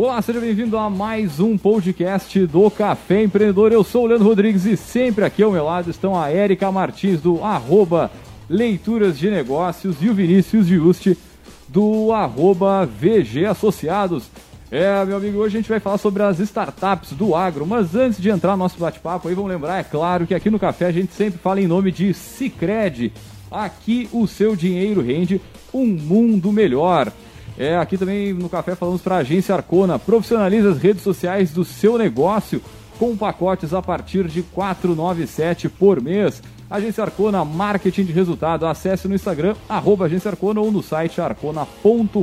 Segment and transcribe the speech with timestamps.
[0.00, 3.72] Olá, seja bem-vindo a mais um podcast do Café Empreendedor.
[3.72, 7.20] Eu sou o Leandro Rodrigues e sempre aqui ao meu lado estão a Érica Martins
[7.20, 8.08] do arroba
[8.48, 11.18] Leituras de Negócios e o Vinícius Giusti
[11.66, 14.30] do arroba VG Associados.
[14.70, 18.20] É, meu amigo, hoje a gente vai falar sobre as startups do agro, mas antes
[18.20, 20.92] de entrar no nosso bate-papo, aí vamos lembrar, é claro, que aqui no Café a
[20.92, 23.12] gente sempre fala em nome de Cicred.
[23.50, 25.40] Aqui o seu dinheiro rende
[25.74, 27.12] um mundo melhor.
[27.58, 29.98] É, aqui também no café falamos para a agência Arcona.
[29.98, 32.62] Profissionalize as redes sociais do seu negócio
[33.00, 36.40] com pacotes a partir de 497 por mês.
[36.70, 38.64] Agência Arcona, marketing de resultado.
[38.64, 42.22] Acesse no Instagram, arroba Agência Arcona ou no site arcona.com.br.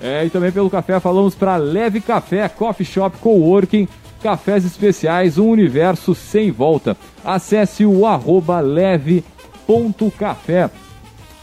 [0.00, 3.88] É, e também pelo café falamos para Leve Café, Coffee Shop Coworking,
[4.22, 6.96] cafés especiais, um universo sem volta.
[7.24, 10.70] Acesse o arroba leve.café.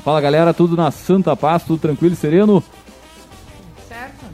[0.03, 2.63] Fala galera, tudo na Santa Paz, tudo tranquilo e sereno?
[3.87, 4.25] Certo.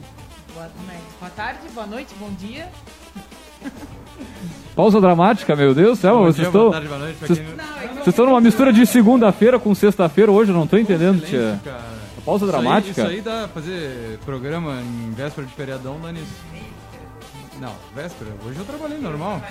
[0.54, 0.70] Boa,
[1.18, 2.68] boa tarde, boa noite, bom dia.
[4.74, 6.60] Pausa dramática, meu Deus do céu, Bom vocês dia, estão.
[6.62, 9.74] boa tarde, boa noite Vocês quem- Não, é vocês estão numa mistura de segunda-feira com
[9.74, 11.60] sexta-feira hoje, eu não tô entendendo, tia.
[11.62, 11.92] Cara.
[12.24, 13.00] Pausa Isso aí- dramática?
[13.02, 16.32] Isso aí dá pra fazer programa em véspera de feriadão, dá nisso.
[17.60, 18.30] Não, véspera.
[18.46, 19.42] Hoje eu trabalhei normal.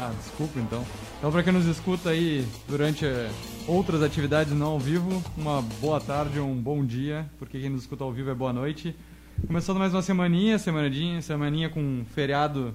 [0.00, 0.82] Ah, desculpa então.
[1.18, 3.28] Então pra quem nos escuta aí durante eh,
[3.68, 7.82] outras atividades não ao vivo, uma boa tarde ou um bom dia, porque quem nos
[7.82, 8.96] escuta ao vivo é boa noite.
[9.46, 12.74] Começando mais uma semaninha, semaninha, semaninha com feriado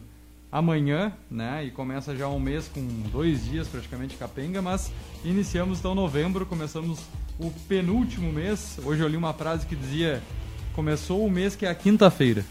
[0.51, 1.63] amanhã, né?
[1.65, 4.91] E começa já um mês com dois dias praticamente capenga, mas
[5.23, 6.99] iniciamos então novembro, começamos
[7.39, 8.79] o penúltimo mês.
[8.83, 10.21] Hoje eu li uma frase que dizia:
[10.73, 12.43] começou o mês que é a quinta-feira,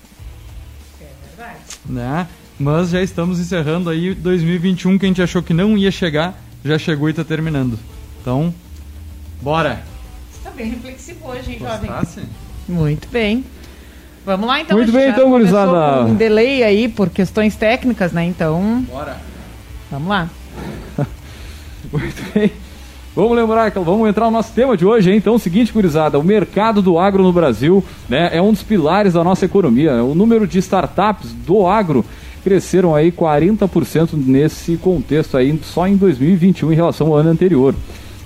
[1.00, 1.60] é verdade.
[1.86, 2.28] né?
[2.58, 6.76] Mas já estamos encerrando aí 2021 que a gente achou que não ia chegar, já
[6.78, 7.78] chegou e tá terminando.
[8.20, 8.52] Então,
[9.40, 9.82] bora.
[10.32, 11.88] Você tá bem reflexivo hoje, hein, jovem?
[12.68, 13.44] Muito bem.
[14.28, 14.76] Vamos lá então.
[14.76, 16.04] Muito bem, então, gurizada.
[16.04, 18.26] Um delay aí por questões técnicas, né?
[18.26, 19.16] Então, Bora.
[19.90, 20.28] vamos lá.
[21.90, 22.52] Muito bem.
[23.16, 25.16] Vamos lembrar, que vamos entrar no nosso tema de hoje, hein?
[25.16, 28.62] Então, é o seguinte, gurizada, o mercado do agro no Brasil né, é um dos
[28.62, 30.04] pilares da nossa economia.
[30.04, 32.04] O número de startups do agro
[32.44, 37.74] cresceram aí 40% nesse contexto aí, só em 2021 em relação ao ano anterior.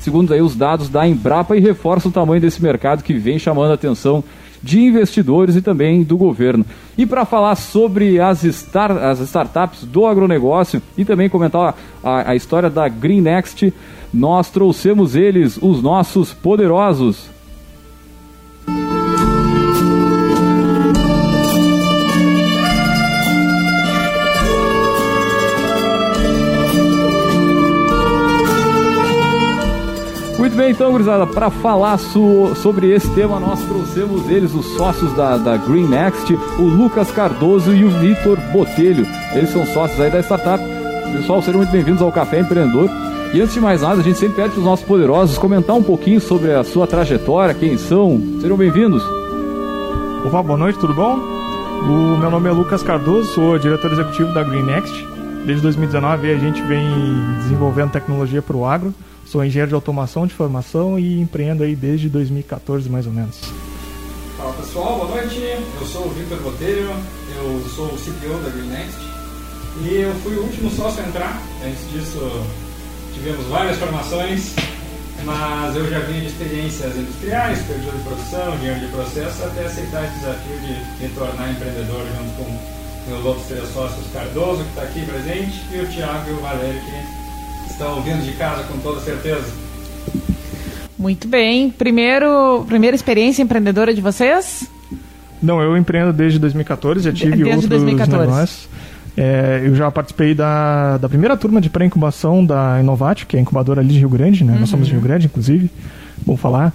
[0.01, 3.71] Segundo aí os dados da Embrapa e reforça o tamanho desse mercado que vem chamando
[3.71, 4.25] a atenção
[4.63, 6.65] de investidores e também do governo.
[6.97, 12.37] E para falar sobre as, star, as startups do agronegócio e também comentar a, a
[12.37, 13.73] história da Green Next,
[14.13, 17.31] nós trouxemos eles, os nossos poderosos.
[30.53, 35.11] Muito bem, então, gurizada, para falar so- sobre esse tema, nós trouxemos eles, os sócios
[35.15, 39.07] da, da Green Next, o Lucas Cardoso e o Vitor Botelho.
[39.35, 40.63] Eles são sócios aí da startup.
[41.17, 42.91] Pessoal, sejam muito bem-vindos ao Café Empreendedor.
[43.33, 45.83] E antes de mais nada, a gente sempre pede para os nossos poderosos comentar um
[45.83, 48.21] pouquinho sobre a sua trajetória, quem são.
[48.43, 49.03] Sejam bem-vindos.
[50.27, 51.17] Opa, boa noite, tudo bom?
[51.17, 55.09] O meu nome é Lucas Cardoso, sou diretor executivo da Green Next.
[55.47, 56.85] Desde 2019 a gente vem
[57.39, 58.93] desenvolvendo tecnologia para o agro.
[59.33, 63.41] Sou engenheiro de automação de formação e empreendo aí desde 2014 mais ou menos.
[64.37, 65.41] Fala pessoal, boa noite.
[65.81, 66.91] Eu sou o Victor Botelho,
[67.37, 69.01] eu sou o CPO da Green Next
[69.87, 71.43] e eu fui o último sócio a entrar.
[71.65, 72.45] Antes disso,
[73.15, 74.55] tivemos várias formações,
[75.25, 80.05] mas eu já vinha de experiências industriais, supervisor de produção, engenheiro de processo, até aceitar
[80.05, 84.83] esse desafio de me tornar empreendedor junto com meus outros três sócios, Cardoso, que está
[84.83, 87.22] aqui presente, e o Thiago e o Valério, que
[87.83, 89.45] estão ouvindo de casa com toda certeza.
[90.99, 91.71] Muito bem.
[91.71, 94.69] Primeiro, primeira experiência empreendedora de vocês?
[95.43, 98.19] Não, eu empreendo desde 2014, já tive Desde outros 2014.
[98.31, 98.69] negócios.
[99.17, 103.43] É, eu já participei da, da primeira turma de pré-incubação da Inovate, que é a
[103.43, 104.57] incubadora ali de Rio Grande, né?
[104.59, 105.69] Nós somos de Rio Grande, inclusive.
[106.25, 106.73] Vou falar.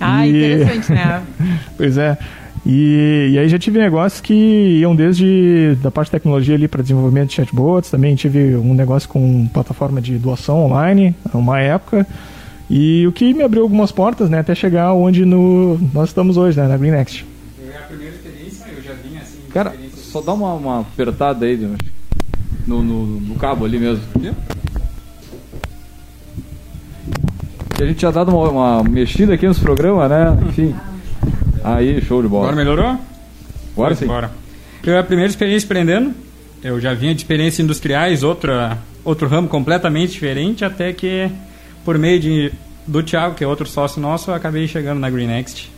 [0.00, 1.22] Ah, E- interessante, né?
[1.76, 2.18] Pois é.
[2.64, 6.82] E, e aí já tive negócios que iam desde da parte de tecnologia ali para
[6.82, 12.06] desenvolvimento de chatbots, também tive um negócio com plataforma de doação online, uma época.
[12.68, 16.60] E o que me abriu algumas portas, né, até chegar onde no, nós estamos hoje,
[16.60, 17.26] né, na Green Next.
[17.66, 19.38] É a primeira experiência, eu já vinha assim.
[19.52, 21.56] Cara, só dá uma, uma apertada aí
[22.66, 24.04] no, no, no cabo ali mesmo.
[27.80, 30.38] A gente já dado uma, uma mexida aqui nos programas, né?
[30.46, 30.74] Enfim.
[31.62, 32.48] Aí, show de bola.
[32.48, 32.98] Agora melhorou?
[33.76, 34.06] Bora sim.
[34.06, 34.30] Bora.
[34.82, 36.14] Eu, a primeira experiência empreendendo,
[36.62, 41.30] eu já vinha de experiências industriais, outra, outro ramo completamente diferente, até que
[41.84, 42.52] por meio de,
[42.86, 45.70] do Thiago, que é outro sócio nosso, eu acabei chegando na Green Next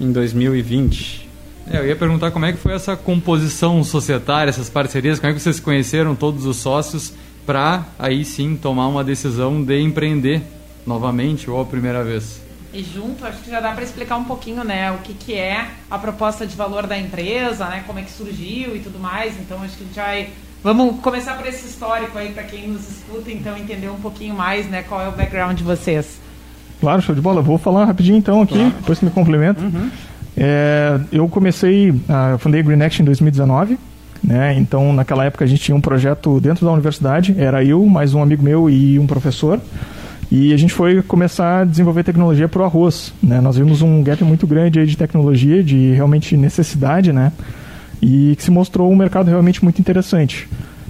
[0.00, 1.28] em 2020.
[1.70, 5.34] É, eu ia perguntar como é que foi essa composição societária, essas parcerias, como é
[5.34, 7.12] que vocês conheceram todos os sócios
[7.44, 10.42] para aí sim tomar uma decisão de empreender
[10.86, 12.47] novamente ou a primeira vez?
[12.78, 15.66] E junto, acho que já dá para explicar um pouquinho, né, o que, que é
[15.90, 19.34] a proposta de valor da empresa, né, como é que surgiu e tudo mais.
[19.40, 20.28] Então, acho que a gente vai
[20.62, 24.68] Vamos começar por esse histórico aí para quem nos escuta, então entender um pouquinho mais,
[24.68, 26.20] né, qual é o background de vocês.
[26.80, 27.40] Claro, show de bola.
[27.40, 28.70] Vou falar rapidinho então aqui, claro.
[28.70, 29.60] depois que me complementa.
[29.60, 29.90] Uhum.
[30.36, 33.78] É, eu comecei, ah, eu fundei a Green Action em 2019.
[34.22, 34.56] Né?
[34.58, 37.36] Então, naquela época, a gente tinha um projeto dentro da universidade.
[37.38, 39.60] Era eu, mais um amigo meu e um professor.
[40.30, 43.14] E a gente foi começar a desenvolver tecnologia para o arroz.
[43.22, 43.40] Né?
[43.40, 47.32] Nós vimos um gap muito grande aí de tecnologia, de realmente necessidade, né?
[48.00, 50.46] E que se mostrou um mercado realmente muito interessante.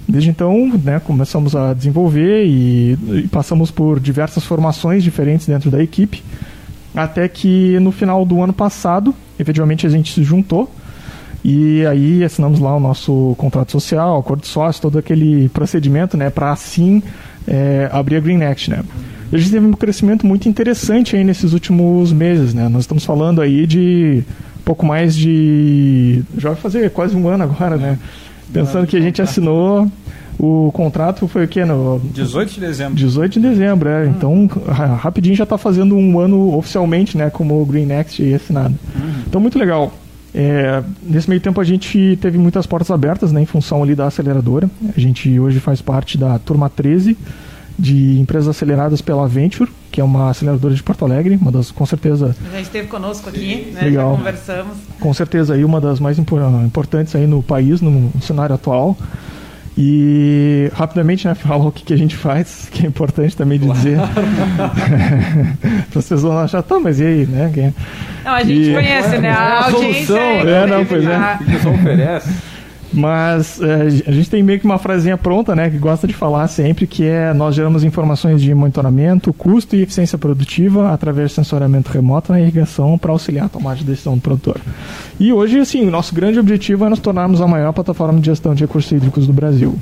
[0.09, 5.83] Desde então, né, começamos a desenvolver e, e passamos por diversas formações diferentes dentro da
[5.83, 6.23] equipe,
[6.95, 10.73] até que no final do ano passado, efetivamente a gente se juntou
[11.45, 16.31] e aí assinamos lá o nosso contrato social, acordo de sócio, todo aquele procedimento, né,
[16.31, 17.03] para assim
[17.47, 18.83] é, abrir a Green Next, né.
[19.33, 22.69] A gente teve um crescimento muito interessante aí nesses últimos meses, né.
[22.69, 24.23] Nós estamos falando aí de
[24.65, 27.99] pouco mais de, já vai fazer quase um ano agora, né.
[28.53, 29.91] Pensando que a gente assinou
[30.39, 31.65] o contrato foi o quê?
[31.65, 32.95] No 18 de dezembro.
[32.95, 34.05] 18 de dezembro, é.
[34.05, 34.15] Hum.
[34.17, 34.47] Então,
[34.97, 38.75] rapidinho já está fazendo um ano oficialmente, né, como o Green Next assinado.
[38.97, 39.23] Hum.
[39.27, 39.93] Então, muito legal.
[40.35, 44.07] É, nesse meio tempo a gente teve muitas portas abertas, né, em função ali da
[44.07, 44.71] aceleradora.
[44.97, 47.17] A gente hoje faz parte da turma 13
[47.79, 51.87] de empresas aceleradas pela Venture, que é uma aceleradora de Porto Alegre, uma das, com
[51.87, 52.35] certeza...
[52.53, 54.13] Já esteve conosco aqui, né, Legal.
[54.13, 54.77] já conversamos.
[54.99, 58.97] Com certeza aí uma das mais importantes aí no país, no cenário atual.
[59.81, 63.67] E rapidamente, né, falar o que, que a gente faz, que é importante também de
[63.67, 63.81] claro.
[63.81, 63.99] dizer.
[65.95, 67.49] Pessoas não achar, tá, mas e aí, né?
[67.55, 67.67] Quem...
[67.67, 67.73] É?
[68.25, 68.75] Não, a gente e...
[68.75, 69.31] conhece, né?
[69.31, 70.19] A audiência.
[70.19, 71.17] É, é, não, pois é.
[71.17, 72.29] O que o pessoal oferece.
[72.99, 76.49] Mas é, a gente tem meio que uma frasinha pronta, né, que gosta de falar
[76.49, 81.93] sempre, que é nós geramos informações de monitoramento, custo e eficiência produtiva através de sensoramento
[81.93, 84.61] remoto na irrigação para auxiliar a tomada de decisão do produtor.
[85.21, 88.53] E hoje, assim, o nosso grande objetivo é nos tornarmos a maior plataforma de gestão
[88.53, 89.79] de recursos hídricos do Brasil.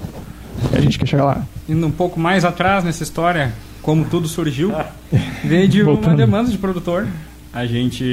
[0.73, 1.43] E a gente quer chegar lá.
[1.67, 4.75] Indo um pouco mais atrás nessa história, como tudo surgiu,
[5.43, 7.07] veio de uma demanda de produtor.
[7.51, 8.05] A gente,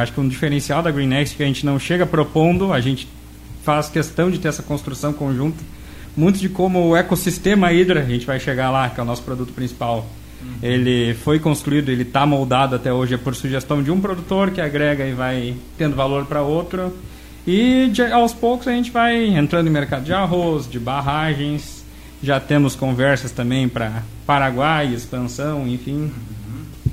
[0.00, 2.80] acho que um diferencial da Green Next é que a gente não chega propondo, a
[2.80, 3.06] gente
[3.62, 5.62] faz questão de ter essa construção conjunta.
[6.16, 9.22] Muito de como o ecossistema Hydra, a gente vai chegar lá, que é o nosso
[9.22, 10.06] produto principal,
[10.42, 10.54] uhum.
[10.62, 14.60] ele foi construído, ele está moldado até hoje é por sugestão de um produtor que
[14.60, 16.92] agrega e vai tendo valor para outro.
[17.46, 21.84] E de, aos poucos a gente vai entrando em mercado de arroz, de barragens.
[22.22, 26.12] Já temos conversas também para Paraguai, expansão, enfim.
[26.12, 26.90] Uhum.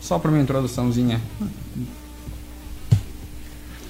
[0.00, 1.20] Só para uma introduçãozinha.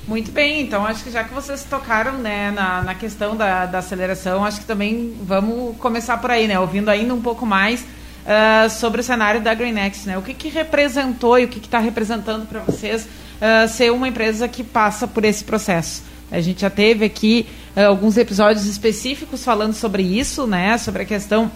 [0.09, 3.81] Muito bem, então acho que já que vocês tocaram né, na, na questão da, da
[3.81, 6.59] aceleração, acho que também vamos começar por aí, né?
[6.59, 10.17] Ouvindo ainda um pouco mais uh, sobre o cenário da GreenX, né?
[10.17, 14.49] O que, que representou e o que está representando para vocês uh, ser uma empresa
[14.49, 16.03] que passa por esse processo?
[16.33, 17.47] A gente já teve aqui
[17.77, 20.79] uh, alguns episódios específicos falando sobre isso, né?
[20.79, 21.53] Sobre a questão,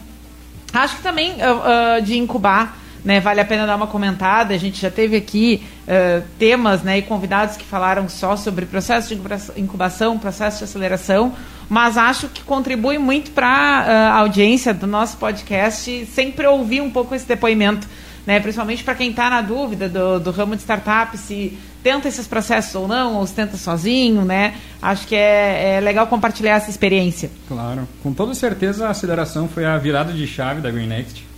[0.75, 1.37] acho que também
[2.05, 4.55] de incubar né, vale a pena dar uma comentada.
[4.55, 9.15] A gente já teve aqui uh, temas né, e convidados que falaram só sobre processo
[9.15, 9.21] de
[9.57, 11.33] incubação, processo de aceleração,
[11.69, 13.47] mas acho que contribui muito para
[13.87, 17.89] uh, a audiência do nosso podcast sempre ouvir um pouco esse depoimento,
[18.27, 22.29] né, principalmente para quem está na dúvida do, do ramo de startup, se tenta esses
[22.29, 24.55] processos ou não, ou se tenta sozinho, né?
[24.81, 27.29] Acho que é, é legal compartilhar essa experiência.
[27.49, 31.32] Claro, com toda certeza a aceleração foi a virada de chave da Green Next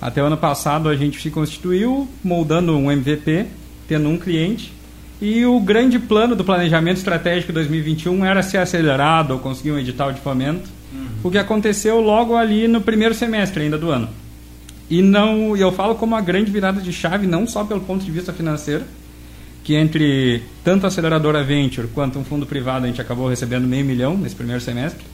[0.00, 3.46] até o ano passado a gente se constituiu moldando um MVP,
[3.86, 4.72] tendo um cliente.
[5.20, 10.12] E o grande plano do planejamento estratégico 2021 era ser acelerado ou conseguir um edital
[10.12, 10.70] de fomento.
[10.92, 11.06] Uhum.
[11.24, 14.08] O que aconteceu logo ali no primeiro semestre ainda do ano.
[14.88, 18.10] E não, eu falo como uma grande virada de chave, não só pelo ponto de
[18.10, 18.84] vista financeiro,
[19.62, 23.84] que entre tanto a aceleradora Venture quanto um fundo privado a gente acabou recebendo meio
[23.84, 25.04] milhão nesse primeiro semestre,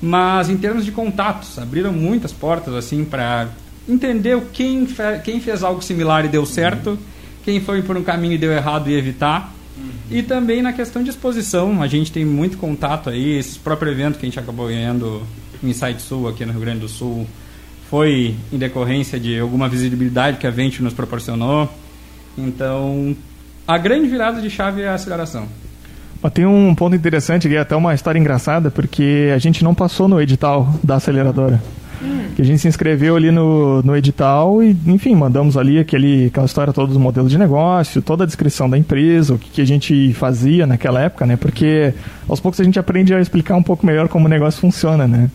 [0.00, 3.48] mas em termos de contatos, abriram muitas portas assim para
[3.88, 6.98] entendeu quem, fe quem fez algo similar e deu certo, uhum.
[7.44, 9.54] quem foi por um caminho e deu errado e evitar.
[9.76, 9.90] Uhum.
[10.10, 14.18] E também na questão de exposição, a gente tem muito contato aí, esse próprio evento
[14.18, 15.22] que a gente acabou ganhando
[15.62, 17.26] no Insight Sul, aqui no Rio Grande do Sul,
[17.88, 21.68] foi em decorrência de alguma visibilidade que a Vente nos proporcionou.
[22.36, 23.16] Então,
[23.66, 25.48] a grande virada de chave é a aceleração.
[26.20, 30.08] Mas tem um ponto interessante aqui, até uma história engraçada, porque a gente não passou
[30.08, 31.62] no edital da aceleradora.
[32.36, 36.46] Que a gente se inscreveu ali no, no edital e, enfim, mandamos ali aquele, aquela
[36.46, 39.66] história toda do modelo de negócio, toda a descrição da empresa, o que, que a
[39.66, 41.36] gente fazia naquela época, né?
[41.36, 41.92] Porque
[42.28, 45.30] aos poucos a gente aprende a explicar um pouco melhor como o negócio funciona, né?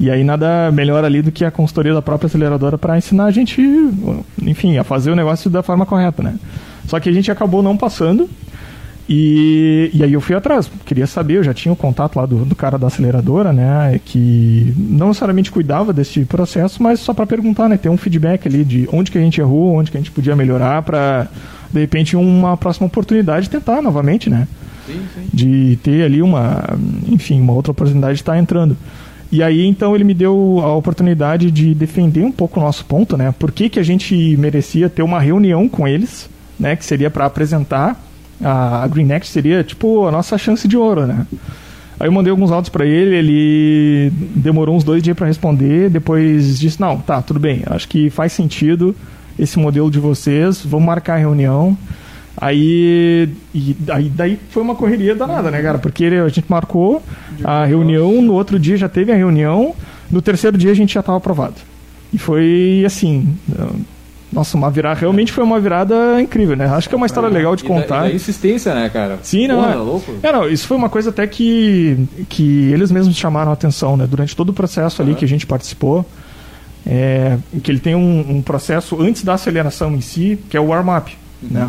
[0.00, 3.30] E aí nada melhor ali do que a consultoria da própria aceleradora para ensinar a
[3.30, 3.60] gente,
[4.42, 6.36] enfim, a fazer o negócio da forma correta, né?
[6.86, 8.28] Só que a gente acabou não passando.
[9.08, 12.44] E, e aí eu fui atrás, queria saber, eu já tinha o contato lá do,
[12.44, 17.70] do cara da aceleradora, né, que não necessariamente cuidava desse processo, mas só para perguntar,
[17.70, 20.10] né, ter um feedback ali de onde que a gente errou, onde que a gente
[20.10, 21.26] podia melhorar para
[21.72, 24.46] de repente uma próxima oportunidade tentar novamente, né?
[24.86, 25.28] Sim, sim.
[25.32, 26.62] De ter ali uma,
[27.06, 28.76] enfim, uma outra oportunidade de estar entrando.
[29.30, 33.16] E aí, então, ele me deu a oportunidade de defender um pouco o nosso ponto,
[33.16, 33.34] né?
[33.38, 36.74] Por que, que a gente merecia ter uma reunião com eles, né?
[36.74, 38.02] Que seria para apresentar
[38.42, 41.26] a, a Green Next seria tipo a nossa chance de ouro, né?
[42.00, 46.58] Aí eu mandei alguns áudios para ele, ele demorou uns dois dias para responder, depois
[46.58, 48.94] disse, não, tá, tudo bem, acho que faz sentido
[49.36, 51.76] esse modelo de vocês, vamos marcar a reunião.
[52.40, 55.78] Aí, e, aí daí foi uma correria danada, né, cara?
[55.78, 57.02] Porque a gente marcou
[57.42, 59.74] a reunião, no outro dia já teve a reunião,
[60.08, 61.56] no terceiro dia a gente já estava aprovado.
[62.12, 63.36] E foi assim,
[64.32, 66.66] nossa, uma virada, realmente foi uma virada incrível, né?
[66.66, 68.06] Acho que é uma história legal de E da- contar.
[68.06, 69.18] e da insistência, né, cara?
[69.22, 69.76] Sim, não Porra, é.
[69.76, 70.14] louco?
[70.22, 74.06] É, não, isso foi uma coisa até que, que eles mesmos chamaram a atenção, né?
[74.06, 76.04] Durante todo o processo ali que a gente participou,
[76.86, 80.66] é, que ele tem um, um processo antes da aceleração em si, que é o
[80.66, 81.68] warm-up, né?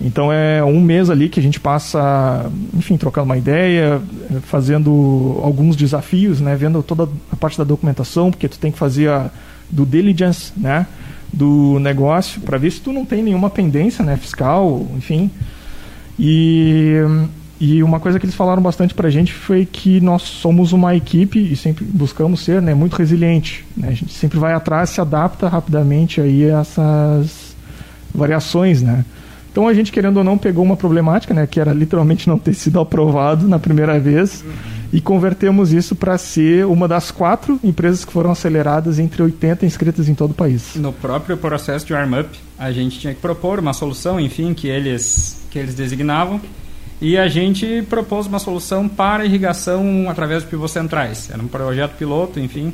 [0.00, 3.98] Então é um mês ali que a gente passa, enfim, trocando uma ideia,
[4.42, 6.54] fazendo alguns desafios, né?
[6.54, 9.30] Vendo toda a parte da documentação, porque tu tem que fazer a
[9.70, 10.86] do diligence, né?
[11.32, 14.16] Do negócio para ver se tu não tem nenhuma pendência, né?
[14.16, 15.30] Fiscal, enfim.
[16.18, 16.94] E,
[17.60, 21.38] e uma coisa que eles falaram bastante pra gente foi que nós somos uma equipe
[21.38, 23.64] e sempre buscamos ser né, muito resiliente.
[23.76, 23.88] Né?
[23.88, 27.54] A gente sempre vai atrás, se adapta rapidamente aí a essas
[28.14, 29.04] variações, né?
[29.52, 32.52] Então a gente, querendo ou não, pegou uma problemática, né, que era literalmente não ter
[32.52, 34.44] sido aprovado na primeira vez,
[34.92, 40.08] e convertemos isso para ser uma das quatro empresas que foram aceleradas entre 80 inscritas
[40.08, 40.74] em todo o país.
[40.76, 42.28] No próprio processo de warm-up,
[42.58, 46.40] a gente tinha que propor uma solução, enfim, que eles, que eles designavam.
[47.00, 51.28] E a gente propôs uma solução para irrigação através de pivôs centrais.
[51.30, 52.72] Era um projeto piloto, enfim.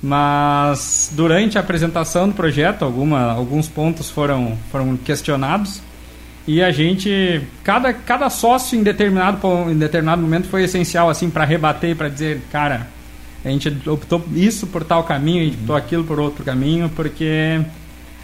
[0.00, 5.82] Mas durante a apresentação do projeto, alguma, alguns pontos foram, foram questionados.
[6.48, 9.38] E a gente, cada, cada sócio em determinado,
[9.70, 12.86] em determinado momento foi essencial assim para rebater, para dizer, cara,
[13.44, 17.60] a gente optou isso por tal caminho, a gente optou aquilo por outro caminho, porque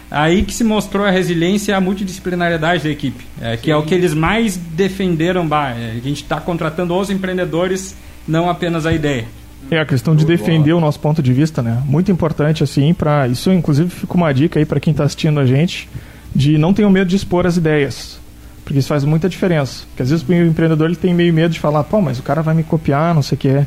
[0.09, 3.83] aí que se mostrou a resiliência e a multidisciplinariedade da equipe, é, que é o
[3.83, 5.47] que eles mais defenderam.
[5.47, 7.95] Bah, é, a gente está contratando os empreendedores,
[8.27, 9.25] não apenas a ideia.
[9.69, 11.79] É a questão de defender o nosso ponto de vista, né?
[11.85, 15.45] Muito importante assim para isso, inclusive fica uma dica aí para quem está assistindo a
[15.45, 15.87] gente
[16.35, 18.19] de não tenham medo de expor as ideias,
[18.63, 19.85] porque isso faz muita diferença.
[19.87, 22.41] Porque às vezes o empreendedor ele tem meio medo de falar, pô, mas o cara
[22.41, 23.65] vai me copiar, não sei o que é.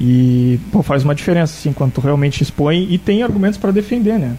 [0.00, 4.18] E pô, faz uma diferença assim quando tu realmente expõe e tem argumentos para defender,
[4.18, 4.34] né?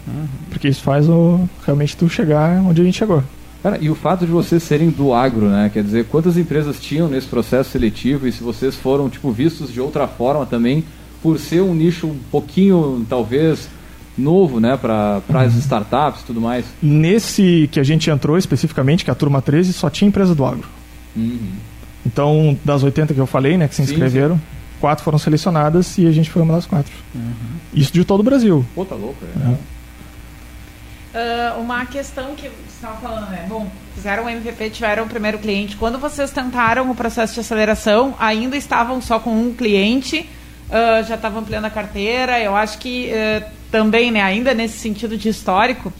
[0.50, 3.22] Porque isso faz o realmente tu chegar onde a gente chegou.
[3.62, 5.70] Cara, e o fato de vocês serem do agro, né?
[5.72, 9.80] Quer dizer, quantas empresas tinham nesse processo seletivo e se vocês foram, tipo, vistos de
[9.80, 10.82] outra forma também,
[11.22, 13.68] por ser um nicho um pouquinho, talvez,
[14.16, 14.76] novo, né?
[14.76, 16.64] Para as startups e tudo mais.
[16.82, 20.44] Nesse que a gente entrou especificamente, que é a turma 13, só tinha empresa do
[20.44, 20.68] agro.
[22.04, 24.40] Então, das 80 que eu falei, né, que se Sim, inscreveram,
[24.80, 26.92] quatro foram selecionadas e a gente foi uma das quatro.
[27.72, 28.64] Isso de todo o Brasil.
[28.74, 29.54] Pô, tá louco, é.
[31.14, 33.46] Ah, uma questão que você estava falando, né?
[33.48, 35.76] Bom, fizeram o MVP, tiveram o primeiro cliente.
[35.76, 40.28] Quando vocês tentaram o processo de aceleração, ainda estavam só com um cliente,
[40.72, 42.40] ah, já estavam ampliando a carteira.
[42.40, 45.92] Eu acho que eh, também, né, ainda nesse sentido de histórico,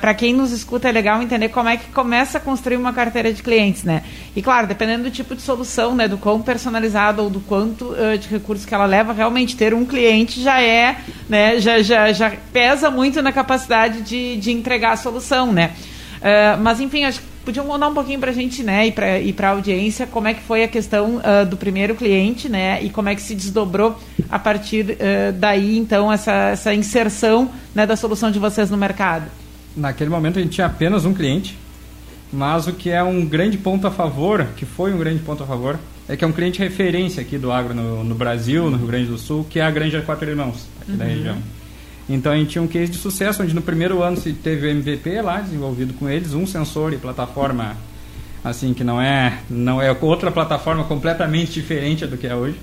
[0.00, 3.32] para quem nos escuta é legal entender como é que começa a construir uma carteira
[3.32, 4.02] de clientes, né?
[4.34, 8.16] E claro, dependendo do tipo de solução, né, do quão personalizado ou do quanto eh,
[8.16, 10.96] de recursos que ela leva, realmente ter um cliente já é,
[11.28, 15.70] né, já, já, já pesa muito na capacidade de, de entregar a solução, né?
[16.22, 19.50] Eh, mas enfim, acho que podiam contar um pouquinho pra gente, né, e e pra
[19.50, 23.14] audiência, como é que foi a questão ah, do primeiro cliente, né, e como é
[23.16, 23.98] que se desdobrou
[24.30, 29.24] a partir eh, daí, então, essa, essa inserção, né, da solução de vocês no mercado.
[29.76, 31.58] Naquele momento a gente tinha apenas um cliente,
[32.32, 35.46] mas o que é um grande ponto a favor, que foi um grande ponto a
[35.46, 38.86] favor, é que é um cliente referência aqui do agro no, no Brasil, no Rio
[38.86, 41.36] Grande do Sul, que é a Granja Quatro Irmãos, aqui da região.
[42.08, 44.70] Então a gente tinha um case de sucesso, onde no primeiro ano se teve o
[44.70, 47.76] MVP lá, desenvolvido com eles, um sensor e plataforma
[48.44, 52.56] assim que não é não é outra plataforma completamente diferente do que é hoje.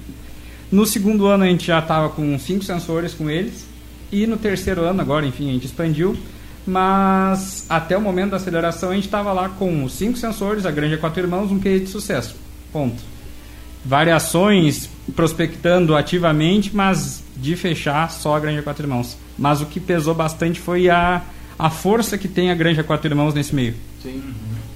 [0.71, 3.65] No segundo ano a gente já estava com cinco sensores com eles
[4.11, 6.17] e no terceiro ano agora, enfim, a gente expandiu,
[6.65, 10.97] mas até o momento da aceleração a gente estava lá com cinco sensores, a Grande
[10.97, 12.35] Quatro Irmãos, um case de sucesso.
[12.71, 13.01] Ponto.
[13.85, 19.17] Variações prospectando ativamente, mas de fechar só a Grande Quatro Irmãos.
[19.37, 21.21] Mas o que pesou bastante foi a,
[21.57, 23.73] a força que tem a Grande Quatro Irmãos nesse meio.
[24.03, 24.21] Sim.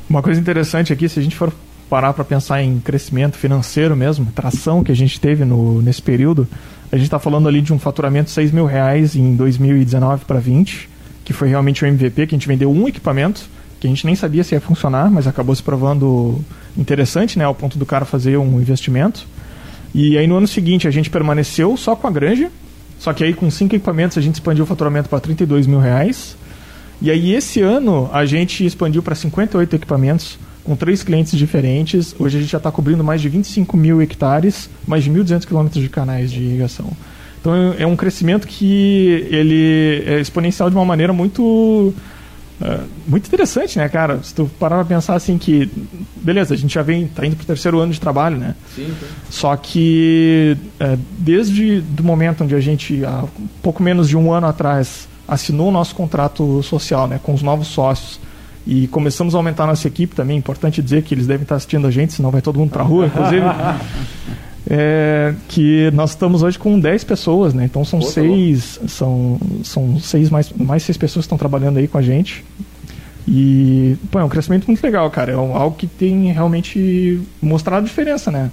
[0.10, 1.52] Uma coisa interessante aqui, se a gente for
[1.90, 6.48] parar para pensar em crescimento financeiro mesmo, tração que a gente teve no, nesse período,
[6.92, 10.40] a gente está falando ali de um faturamento de 6 mil reais em 2019 para
[10.40, 10.90] 20,
[11.26, 13.44] que foi realmente o MVP, que a gente vendeu um equipamento,
[13.80, 16.44] que a gente nem sabia se ia funcionar, mas acabou se provando
[16.78, 19.28] interessante, né, ao ponto do cara fazer um investimento.
[19.94, 22.50] E aí no ano seguinte a gente permaneceu só com a granja,
[23.00, 26.36] só que aí com cinco equipamentos a gente expandiu o faturamento para 32 mil reais.
[27.02, 32.16] E aí esse ano a gente expandiu para 58 equipamentos, com três clientes diferentes.
[32.18, 35.84] Hoje a gente já está cobrindo mais de 25 mil hectares, mais de 1.200 quilômetros
[35.84, 36.90] de canais de irrigação.
[37.42, 41.94] Então é, um crescimento que ele é exponencial de uma maneira muito
[42.62, 44.22] é, muito interessante, né, cara?
[44.24, 45.70] Se tu parar pra pensar assim que,
[46.16, 48.56] beleza, a gente já vem, tá indo pro terceiro ano de trabalho, né?
[48.76, 49.08] Sim, sim.
[49.30, 53.26] Só que é, desde do momento onde a gente, há
[53.62, 57.68] pouco menos de um ano atrás, assinou o nosso contrato social, né, com os novos
[57.68, 58.20] sócios,
[58.66, 60.38] e começamos a aumentar a nossa equipe também.
[60.38, 62.82] É importante dizer que eles devem estar assistindo a gente, senão vai todo mundo para
[62.82, 63.42] a rua, inclusive.
[64.70, 67.66] é, que nós estamos hoje com 10 pessoas, né?
[67.66, 71.38] Então são Pô, tá seis, tá são, são seis mais, mais seis pessoas que estão
[71.38, 72.44] trabalhando aí com a gente.
[73.28, 75.32] E pô, é um crescimento muito legal, cara.
[75.32, 78.52] É algo que tem realmente mostrado diferença, né?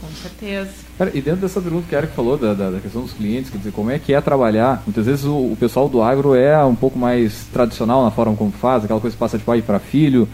[0.00, 0.70] Com certeza.
[0.98, 3.50] Cara, e dentro dessa pergunta que a Eric falou, da, da, da, questão dos clientes,
[3.50, 4.82] quer dizer, como é que é trabalhar?
[4.86, 8.50] Muitas vezes o, o, pessoal do agro é um pouco mais tradicional na forma como
[8.50, 10.28] faz, aquela coisa que passa de pai para filho.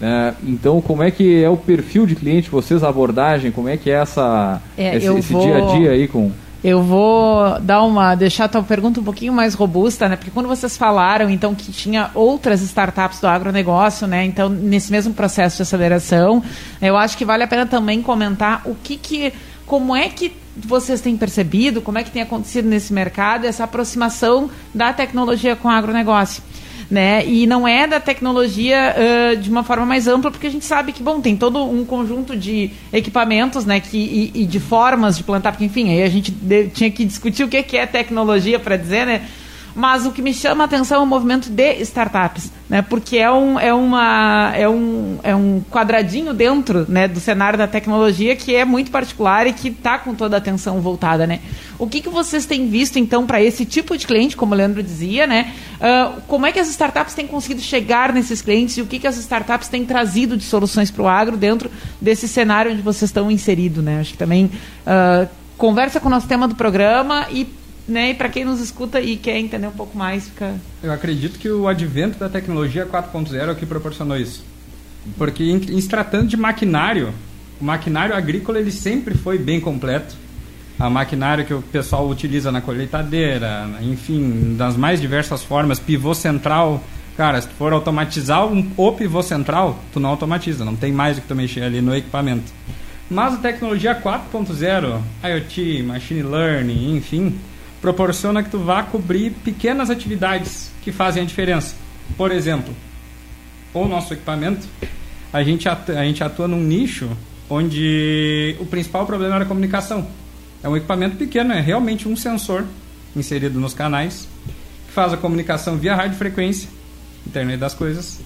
[0.00, 3.76] É, então, como é que é o perfil de cliente, vocês, a abordagem, como é
[3.76, 5.42] que é essa, é, esse, esse vou...
[5.42, 6.32] dia a dia aí com...
[6.62, 10.16] Eu vou dar uma deixar a tua pergunta um pouquinho mais robusta, né?
[10.16, 14.26] Porque quando vocês falaram então que tinha outras startups do agronegócio, né?
[14.26, 16.42] Então nesse mesmo processo de aceleração,
[16.82, 19.32] eu acho que vale a pena também comentar o que que
[19.64, 24.50] como é que vocês têm percebido, como é que tem acontecido nesse mercado essa aproximação
[24.74, 26.42] da tecnologia com o agronegócio?
[26.90, 27.24] Né?
[27.24, 30.92] E não é da tecnologia uh, de uma forma mais ampla, porque a gente sabe
[30.92, 35.22] que, bom, tem todo um conjunto de equipamentos, né, que, e, e de formas de
[35.22, 38.58] plantar, porque, enfim, aí a gente de, tinha que discutir o que, que é tecnologia
[38.58, 39.22] para dizer, né?
[39.74, 42.82] Mas o que me chama a atenção é o movimento de startups, né?
[42.82, 47.66] Porque é um, é uma, é um, é um quadradinho dentro né, do cenário da
[47.66, 51.40] tecnologia que é muito particular e que está com toda a atenção voltada, né?
[51.78, 54.82] O que, que vocês têm visto, então, para esse tipo de cliente, como o Leandro
[54.82, 55.54] dizia, né?
[55.76, 59.06] Uh, como é que as startups têm conseguido chegar nesses clientes e o que, que
[59.06, 63.30] as startups têm trazido de soluções para o agro dentro desse cenário onde vocês estão
[63.30, 64.00] inseridos, né?
[64.00, 67.46] Acho que também uh, conversa com o nosso tema do programa e
[67.90, 68.10] né?
[68.10, 70.54] E para quem nos escuta e quer entender um pouco mais, fica.
[70.82, 74.44] Eu acredito que o advento da tecnologia 4.0 é o que proporcionou isso.
[75.16, 77.12] Porque em, em se tratando de maquinário,
[77.60, 80.14] o maquinário agrícola ele sempre foi bem completo.
[80.78, 86.82] A maquinário que o pessoal utiliza na colheitadeira, enfim, das mais diversas formas, pivô central.
[87.18, 91.18] Cara, se tu for automatizar um, o pivô central, tu não automatiza, não tem mais
[91.18, 92.50] o que tu mexer ali no equipamento.
[93.10, 97.38] Mas a tecnologia 4.0, IoT, machine learning, enfim,
[97.80, 101.74] proporciona que tu vá cobrir pequenas atividades que fazem a diferença.
[102.16, 102.74] Por exemplo,
[103.72, 104.66] o nosso equipamento,
[105.32, 107.10] a gente atua, a gente atua num nicho
[107.48, 110.06] onde o principal problema era a comunicação.
[110.62, 112.64] É um equipamento pequeno, é realmente um sensor
[113.16, 114.28] inserido nos canais
[114.86, 116.68] que faz a comunicação via radiofrequência,
[117.26, 118.20] internet das coisas,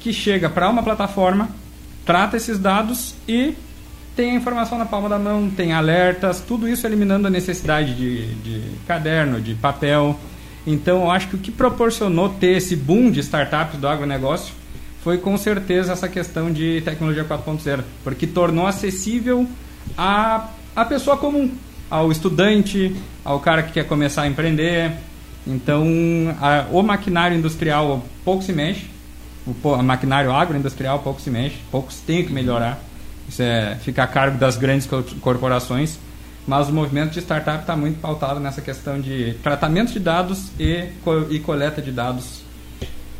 [0.00, 1.48] que chega para uma plataforma,
[2.04, 3.54] trata esses dados e
[4.14, 8.34] tem a informação na palma da mão, tem alertas, tudo isso eliminando a necessidade de,
[8.36, 10.18] de caderno, de papel.
[10.66, 14.54] Então, eu acho que o que proporcionou ter esse boom de startups do agronegócio
[15.02, 19.48] foi com certeza essa questão de tecnologia 4.0, porque tornou acessível
[19.96, 21.50] a, a pessoa comum,
[21.90, 22.94] ao estudante,
[23.24, 24.92] ao cara que quer começar a empreender.
[25.46, 25.84] Então,
[26.40, 28.86] a, o maquinário industrial pouco se mexe,
[29.46, 32.91] o, o maquinário agroindustrial pouco se mexe, poucos tem que melhorar
[33.32, 34.86] isso é, fica a cargo das grandes
[35.22, 35.98] corporações,
[36.46, 40.90] mas o movimento de startup está muito pautado nessa questão de tratamento de dados e,
[41.30, 42.42] e coleta de dados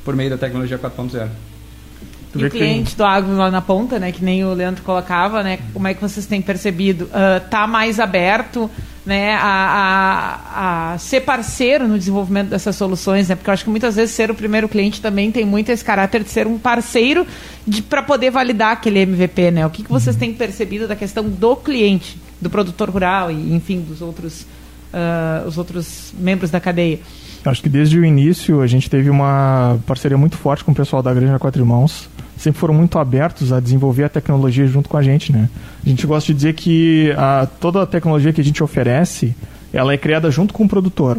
[0.04, 1.30] por meio da tecnologia 4.0.
[2.34, 5.58] E o cliente do agro lá na ponta, né, que nem o Leandro colocava, né,
[5.72, 7.04] como é que vocês têm percebido?
[7.04, 8.70] Uh, tá mais aberto
[9.04, 9.40] né, a,
[10.54, 13.34] a, a, ser parceiro no desenvolvimento dessas soluções, né?
[13.34, 16.22] Porque eu acho que muitas vezes ser o primeiro cliente também tem muito esse caráter
[16.22, 17.26] de ser um parceiro
[17.88, 19.66] para poder validar aquele MVP, né?
[19.66, 23.80] O que, que vocês têm percebido da questão do cliente, do produtor rural e, enfim,
[23.80, 24.42] dos outros,
[24.92, 27.00] uh, os outros membros da cadeia?
[27.44, 31.02] Acho que desde o início a gente teve uma parceria muito forte com o pessoal
[31.02, 32.08] da Granja Quatro Irmãos.
[32.36, 35.48] Sempre foram muito abertos a desenvolver a tecnologia junto com a gente, né?
[35.84, 39.34] A gente gosta de dizer que a, toda a tecnologia que a gente oferece,
[39.72, 41.18] ela é criada junto com o produtor.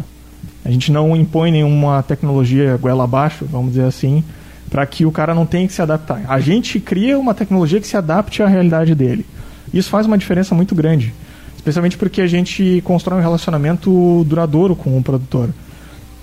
[0.64, 4.24] A gente não impõe nenhuma tecnologia goela abaixo, vamos dizer assim,
[4.70, 6.22] para que o cara não tenha que se adaptar.
[6.28, 9.26] A gente cria uma tecnologia que se adapte à realidade dele.
[9.74, 11.14] Isso faz uma diferença muito grande,
[11.56, 15.50] especialmente porque a gente constrói um relacionamento duradouro com o produtor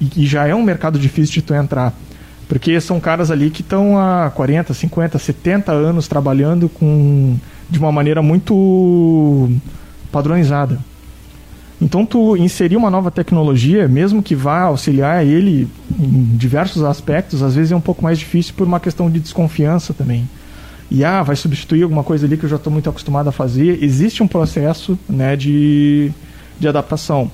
[0.01, 1.95] e, e já é um mercado difícil de tu entrar.
[2.49, 7.37] Porque são caras ali que estão há 40, 50, 70 anos trabalhando com
[7.69, 9.49] de uma maneira muito
[10.11, 10.79] padronizada.
[11.81, 17.55] Então, tu inserir uma nova tecnologia, mesmo que vá auxiliar ele em diversos aspectos, às
[17.55, 20.29] vezes é um pouco mais difícil por uma questão de desconfiança também.
[20.91, 23.83] E, ah, vai substituir alguma coisa ali que eu já estou muito acostumado a fazer.
[23.83, 26.11] Existe um processo né, de,
[26.59, 27.31] de adaptação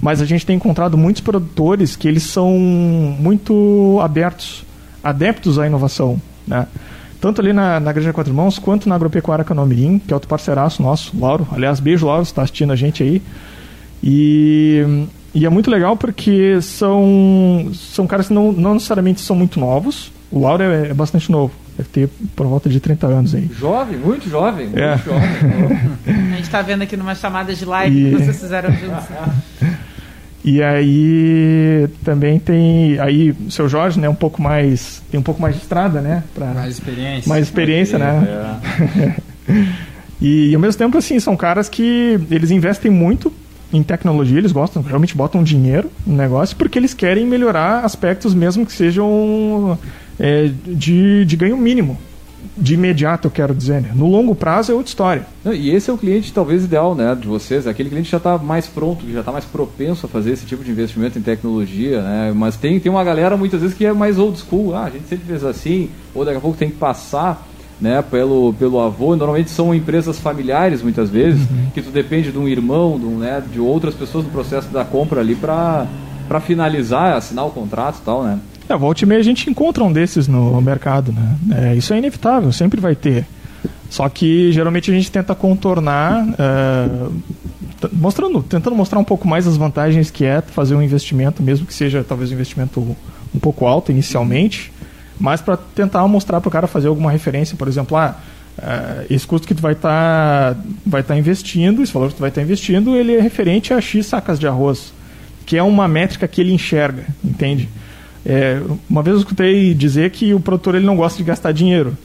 [0.00, 4.64] mas a gente tem encontrado muitos produtores que eles são muito abertos,
[5.02, 6.66] adeptos à inovação, né?
[7.20, 10.82] Tanto ali na, na Granja Quatro Mãos, quanto na Agropecuária Canomirim, que é outro parceiraço
[10.82, 11.46] nosso, Lauro.
[11.52, 13.20] Aliás, beijo, Lauro, está assistindo a gente aí.
[14.02, 19.60] E, e é muito legal porque são, são caras que não, não necessariamente são muito
[19.60, 20.10] novos.
[20.30, 21.52] O Lauro é, é bastante novo.
[21.76, 23.50] Deve ter por volta de 30 anos aí.
[23.58, 24.66] Jovem, muito jovem.
[24.66, 24.96] Muito é.
[24.96, 25.28] jovem.
[26.32, 28.16] a gente está vendo aqui numa chamada de live e...
[28.16, 29.04] que vocês fizeram juntos.
[30.42, 35.40] E aí também tem aí o seu Jorge, né, um pouco mais tem um pouco
[35.40, 36.24] mais de estrada, né,
[36.54, 37.28] mais experiência.
[37.28, 38.60] Mais experiência, né?
[39.48, 39.52] É.
[40.20, 43.30] e, e, ao mesmo tempo assim, são caras que eles investem muito
[43.72, 48.64] em tecnologia, eles gostam, realmente botam dinheiro no negócio porque eles querem melhorar aspectos mesmo
[48.64, 49.78] que sejam
[50.18, 51.98] é, de, de ganho mínimo
[52.56, 53.80] de imediato, eu quero dizer.
[53.80, 53.90] Né?
[53.94, 55.26] No longo prazo é outra história.
[55.44, 57.66] Não, e esse é o cliente talvez ideal né, de vocês.
[57.66, 60.46] Aquele cliente que já está mais pronto, que já está mais propenso a fazer esse
[60.46, 62.02] tipo de investimento em tecnologia.
[62.02, 62.32] Né?
[62.34, 64.74] Mas tem, tem uma galera muitas vezes que é mais old school.
[64.74, 67.46] Ah, a gente sempre fez assim, ou daqui a pouco tem que passar
[67.80, 69.16] né, pelo, pelo avô.
[69.16, 71.70] Normalmente são empresas familiares, muitas vezes, uhum.
[71.72, 74.84] que tu depende de um irmão, de, um, né, de outras pessoas no processo da
[74.84, 75.86] compra ali para
[76.40, 78.38] finalizar, assinar o contrato e tal, né?
[78.70, 81.36] É, volta e meia a gente encontra um desses no mercado, né?
[81.72, 83.26] É, isso é inevitável, sempre vai ter.
[83.88, 89.56] Só que geralmente a gente tenta contornar, é, mostrando, tentando mostrar um pouco mais as
[89.56, 92.96] vantagens que é fazer um investimento, mesmo que seja talvez um investimento
[93.34, 94.72] um pouco alto inicialmente,
[95.18, 98.16] mas para tentar mostrar para o cara fazer alguma referência, por exemplo, ah,
[98.56, 102.20] é, esse custo que tu vai estar tá, vai tá investindo, esse valor que tu
[102.20, 104.92] vai estar tá investindo, ele é referente a X sacas de arroz,
[105.44, 107.68] que é uma métrica que ele enxerga, entende?
[108.24, 111.96] É, uma vez eu escutei dizer que o produtor ele não gosta de gastar dinheiro.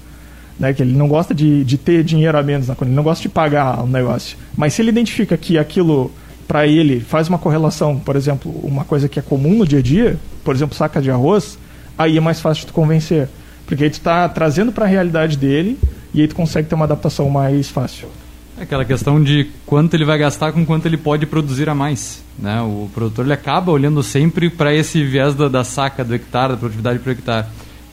[0.58, 3.04] Né, que ele não gosta de, de ter dinheiro a menos na conta, ele não
[3.04, 4.38] gosta de pagar o negócio.
[4.56, 6.10] Mas se ele identifica que aquilo
[6.47, 9.82] para ele faz uma correlação, por exemplo, uma coisa que é comum no dia a
[9.82, 11.58] dia, por exemplo, saca de arroz,
[11.97, 13.28] aí é mais fácil de tu convencer.
[13.65, 15.78] Porque aí tu está trazendo para a realidade dele
[16.13, 18.08] e aí tu consegue ter uma adaptação mais fácil.
[18.57, 22.23] É aquela questão de quanto ele vai gastar com quanto ele pode produzir a mais.
[22.39, 22.61] Né?
[22.61, 26.57] O produtor ele acaba olhando sempre para esse viés da, da, saca do hectare, da
[26.57, 27.47] produtividade por hectare.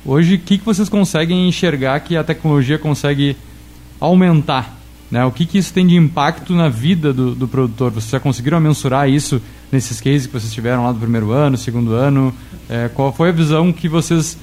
[0.04, 3.36] Hoje, o que, que vocês conseguem enxergar que a tecnologia consegue
[3.98, 4.78] aumentar?
[5.10, 5.24] Né?
[5.24, 7.90] O que, que isso tem de impacto na vida do, do produtor?
[7.90, 11.92] Vocês já conseguiram mensurar isso nesses cases que vocês tiveram lá do primeiro ano, segundo
[11.92, 12.32] ano?
[12.68, 14.38] É, qual foi a visão que vocês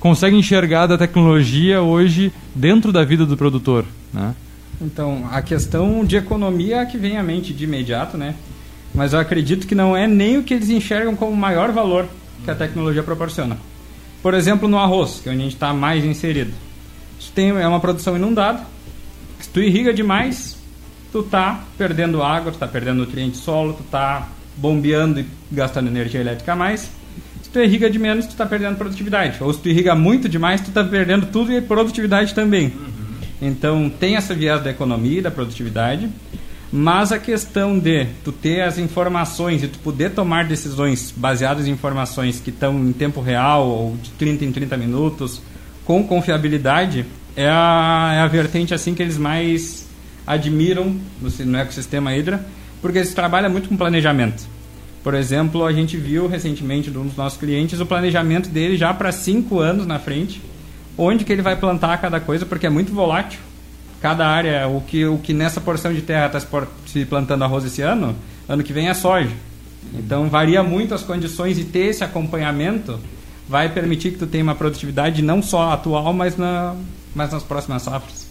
[0.00, 3.84] conseguem enxergar da tecnologia hoje dentro da vida do produtor?
[4.12, 4.34] Né?
[4.80, 8.34] Então, a questão de economia é a que vem à mente de imediato, né?
[8.94, 12.08] Mas eu acredito que não é nem o que eles enxergam como maior valor
[12.44, 13.58] que a tecnologia proporciona.
[14.22, 16.52] Por exemplo, no arroz, que é onde a gente está mais inserido.
[17.20, 18.62] Se tem, é uma produção inundada,
[19.38, 20.56] se tu irriga demais,
[21.12, 26.20] tu tá perdendo água, tu tá perdendo nutriente solo, tu tá bombeando e gastando energia
[26.20, 26.90] elétrica a mais.
[27.42, 29.42] Se tu irriga de menos, tu tá perdendo produtividade.
[29.42, 32.66] Ou se tu irriga muito demais, tu tá perdendo tudo e produtividade também.
[32.66, 32.99] Uhum.
[33.40, 36.08] Então tem essa viés da economia e da produtividade,
[36.72, 41.72] mas a questão de tu ter as informações e tu poder tomar decisões baseadas em
[41.72, 45.42] informações que estão em tempo real ou de 30 em 30 minutos
[45.84, 49.88] com confiabilidade é a, é a vertente assim que eles mais
[50.26, 52.44] admiram no, no ecossistema Hydra,
[52.80, 54.46] porque eles trabalham muito com planejamento.
[55.02, 58.92] Por exemplo, a gente viu recentemente de um dos nossos clientes o planejamento dele já
[58.92, 60.40] para cinco anos na frente
[61.00, 63.40] onde que ele vai plantar cada coisa, porque é muito volátil.
[64.00, 66.40] Cada área, o que, o que nessa porção de terra está
[66.86, 68.14] se plantando arroz esse ano,
[68.48, 69.30] ano que vem é soja.
[69.94, 72.98] Então varia muito as condições e ter esse acompanhamento
[73.48, 76.76] vai permitir que tu tenha uma produtividade não só atual, mas, na,
[77.14, 78.29] mas nas próximas safras.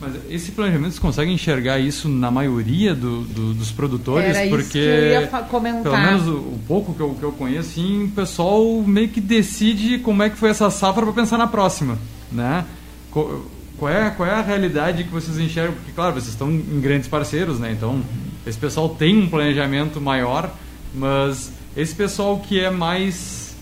[0.00, 4.36] Mas esse planejamento, você consegue enxergar isso na maioria do, do, dos produtores?
[4.36, 5.82] Era porque, isso que eu ia comentar.
[5.82, 9.20] pelo menos o, o, pouco que eu, que eu conheço, assim, o pessoal meio que
[9.20, 11.98] decide como é que foi essa safra para pensar na próxima,
[12.30, 12.64] né?
[13.10, 15.74] Qual é, qual é a realidade que vocês enxergam?
[15.74, 17.72] Porque, claro, vocês estão em grandes parceiros, né?
[17.72, 18.00] Então,
[18.46, 20.52] esse pessoal tem um planejamento maior,
[20.94, 23.56] mas esse pessoal que é mais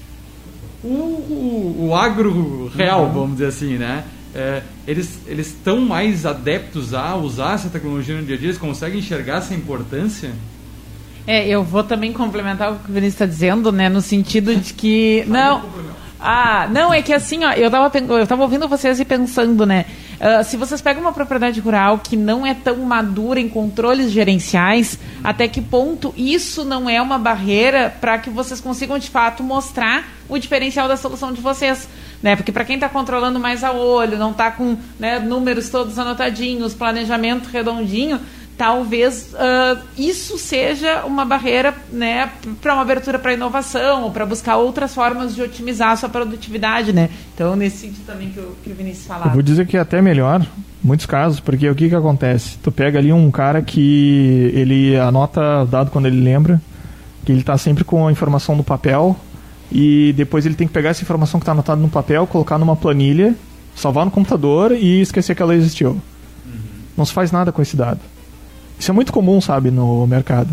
[0.83, 3.12] o, o, o agro real, uhum.
[3.12, 4.05] vamos dizer assim, né?
[4.38, 8.49] É, eles eles estão mais adeptos a usar essa tecnologia no dia a dia?
[8.49, 10.31] Eles conseguem enxergar essa importância?
[11.27, 13.88] É, eu vou também complementar o que o Vinícius está dizendo, né?
[13.88, 15.25] No sentido de que.
[15.27, 15.64] não.
[16.18, 19.85] Ah, não, é que assim, ó, eu tava, eu tava ouvindo vocês e pensando, né?
[20.18, 24.99] Uh, se vocês pegam uma propriedade rural que não é tão madura em controles gerenciais,
[25.22, 30.05] até que ponto isso não é uma barreira para que vocês consigam de fato mostrar
[30.27, 31.87] o diferencial da solução de vocês?
[32.22, 32.35] Né?
[32.35, 36.74] Porque para quem está controlando mais a olho, não está com né, números todos anotadinhos,
[36.74, 38.20] planejamento redondinho,
[38.57, 44.57] talvez uh, isso seja uma barreira né, para uma abertura para inovação ou para buscar
[44.57, 46.92] outras formas de otimizar a sua produtividade.
[46.92, 47.11] Né?
[47.35, 49.29] Então, nesse sentido também que o, que o Vinícius falava.
[49.29, 50.44] Eu vou dizer que é até melhor,
[50.83, 52.59] muitos casos, porque o que, que acontece?
[52.62, 56.61] Tu pega ali um cara que ele anota dado quando ele lembra,
[57.24, 59.16] que ele está sempre com a informação no papel,
[59.70, 62.76] e depois ele tem que pegar essa informação que está anotada no papel, colocar numa
[62.76, 63.35] planilha,
[63.74, 65.90] salvar no computador e esquecer que ela existiu.
[65.90, 66.00] Uhum.
[66.96, 68.00] Não se faz nada com esse dado.
[68.79, 70.50] Isso é muito comum, sabe, no mercado.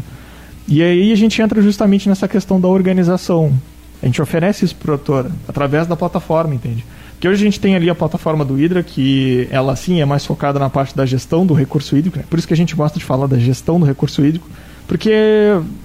[0.68, 3.54] E aí a gente entra justamente nessa questão da organização.
[4.02, 6.86] A gente oferece isso para o produtor através da plataforma, entende?
[7.14, 10.26] Porque hoje a gente tem ali a plataforma do Hidra, que ela sim é mais
[10.26, 12.26] focada na parte da gestão do recurso hídrico, né?
[12.30, 14.50] por isso que a gente gosta de falar da gestão do recurso hídrico,
[14.94, 15.12] porque,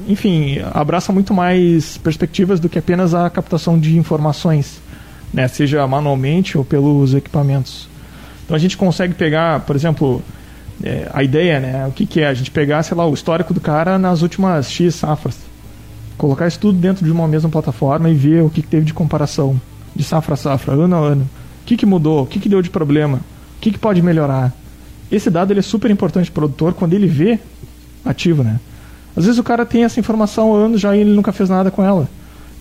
[0.07, 4.83] enfim, abraça muito mais perspectivas do que apenas a captação de informações,
[5.33, 5.49] né?
[5.49, 7.89] seja manualmente ou pelos equipamentos.
[8.45, 10.23] Então a gente consegue pegar, por exemplo,
[10.85, 11.87] é, a ideia, né?
[11.87, 12.29] O que, que é?
[12.29, 15.39] A gente pegar, sei lá, o histórico do cara nas últimas X safras.
[16.19, 18.93] Colocar isso tudo dentro de uma mesma plataforma e ver o que, que teve de
[18.93, 19.59] comparação.
[19.97, 21.31] De safra a safra, ano a ano.
[21.63, 22.25] O que, que mudou?
[22.25, 23.23] O que, que deu de problema?
[23.57, 24.53] O que, que pode melhorar?
[25.11, 27.39] Esse dado ele é super importante para o produtor quando ele vê
[28.05, 28.61] ativo, né?
[29.19, 31.73] Às vezes o cara tem essa informação há anos já e ele nunca fez nada
[31.73, 32.09] com ela.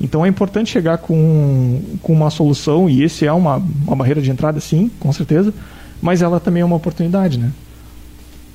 [0.02, 4.32] Então é importante chegar com, com uma solução, e esse é uma, uma barreira de
[4.32, 5.54] entrada, sim, com certeza,
[6.02, 7.52] mas ela também é uma oportunidade, né?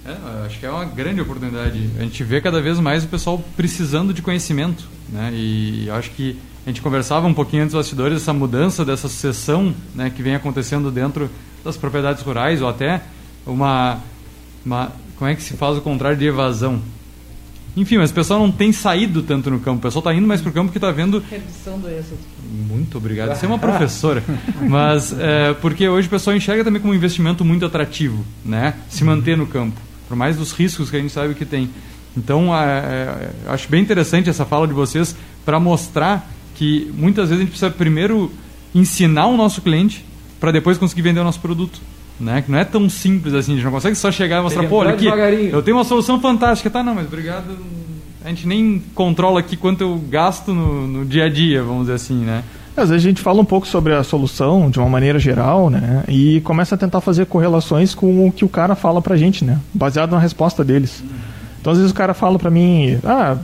[0.04, 1.90] É, acho que é uma grande oportunidade.
[1.96, 5.30] A gente vê cada vez mais o pessoal precisando de conhecimento, né?
[5.32, 6.36] E acho que
[6.66, 10.34] a gente conversava um pouquinho antes dos bastidores essa mudança dessa sucessão, né, que vem
[10.34, 11.30] acontecendo dentro
[11.64, 13.00] das propriedades rurais ou até
[13.46, 14.00] uma,
[14.66, 16.80] uma como é que se faz o contrário de evasão?
[17.76, 19.78] Enfim, mas o pessoal não tem saído tanto no campo.
[19.78, 21.22] O pessoal está indo mais para o campo porque está vendo.
[21.30, 22.18] Redução do êxodo.
[22.68, 23.34] Muito obrigado.
[23.34, 24.22] Você é uma professora.
[24.68, 28.74] mas é, porque hoje o pessoal enxerga também como um investimento muito atrativo, né?
[28.90, 29.80] Se manter no campo
[30.12, 31.70] por mais dos riscos que a gente sabe que tem.
[32.14, 37.40] Então, é, é, acho bem interessante essa fala de vocês para mostrar que muitas vezes
[37.40, 38.30] a gente precisa primeiro
[38.74, 40.04] ensinar o nosso cliente
[40.38, 41.80] para depois conseguir vender o nosso produto.
[42.22, 42.40] Né?
[42.40, 44.76] Que não é tão simples assim, a gente não consegue só chegar e mostrar, pô,
[44.76, 45.06] olha aqui,
[45.50, 46.82] eu tenho uma solução fantástica, tá?
[46.82, 47.58] Não, mas obrigado.
[48.24, 51.94] A gente nem controla aqui quanto eu gasto no, no dia a dia, vamos dizer
[51.94, 52.44] assim, né?
[52.76, 56.04] Às vezes a gente fala um pouco sobre a solução de uma maneira geral, né?
[56.08, 59.58] E começa a tentar fazer correlações com o que o cara fala pra gente, né?
[59.74, 61.02] Baseado na resposta deles.
[61.60, 63.36] Então às vezes o cara fala pra mim, ah,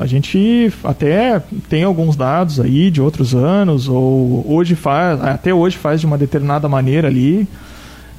[0.00, 5.76] a gente até tem alguns dados aí de outros anos, ou hoje faz, até hoje
[5.76, 7.48] faz de uma determinada maneira ali.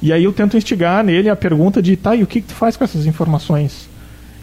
[0.02, 2.54] E aí eu tento instigar nele a pergunta de, tá, e o que, que tu
[2.54, 3.88] faz com essas informações?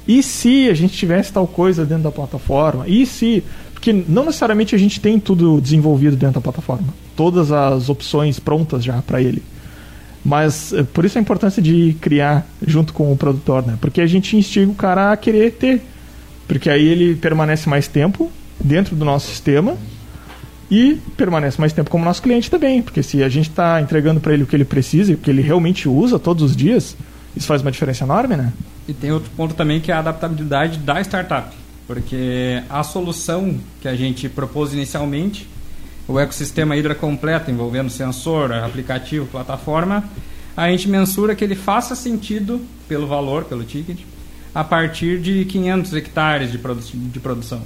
[0.08, 2.88] E se a gente tivesse tal coisa dentro da plataforma?
[2.88, 3.44] E se
[3.74, 6.88] porque não necessariamente a gente tem tudo desenvolvido dentro da plataforma.
[7.16, 9.44] Todas as opções prontas já para ele.
[10.26, 13.78] Mas eh, por isso a importância de criar junto com o produtor, né?
[13.80, 15.82] Porque a gente instiga o cara a querer ter.
[16.48, 19.78] Porque aí ele permanece mais tempo dentro do nosso sistema
[20.70, 22.82] e permanece mais tempo como nosso cliente também.
[22.82, 25.30] Porque se a gente está entregando para ele o que ele precisa e o que
[25.30, 26.96] ele realmente usa todos os dias,
[27.36, 28.54] isso faz uma diferença enorme, né?
[28.88, 31.56] E tem outro ponto também que é a adaptabilidade da startup.
[31.86, 35.48] Porque a solução que a gente propôs inicialmente,
[36.08, 40.04] o ecossistema Hydra completo, envolvendo sensor, aplicativo, plataforma,
[40.56, 44.00] a gente mensura que ele faça sentido pelo valor, pelo ticket,
[44.54, 47.62] a partir de 500 hectares de, produ de produção.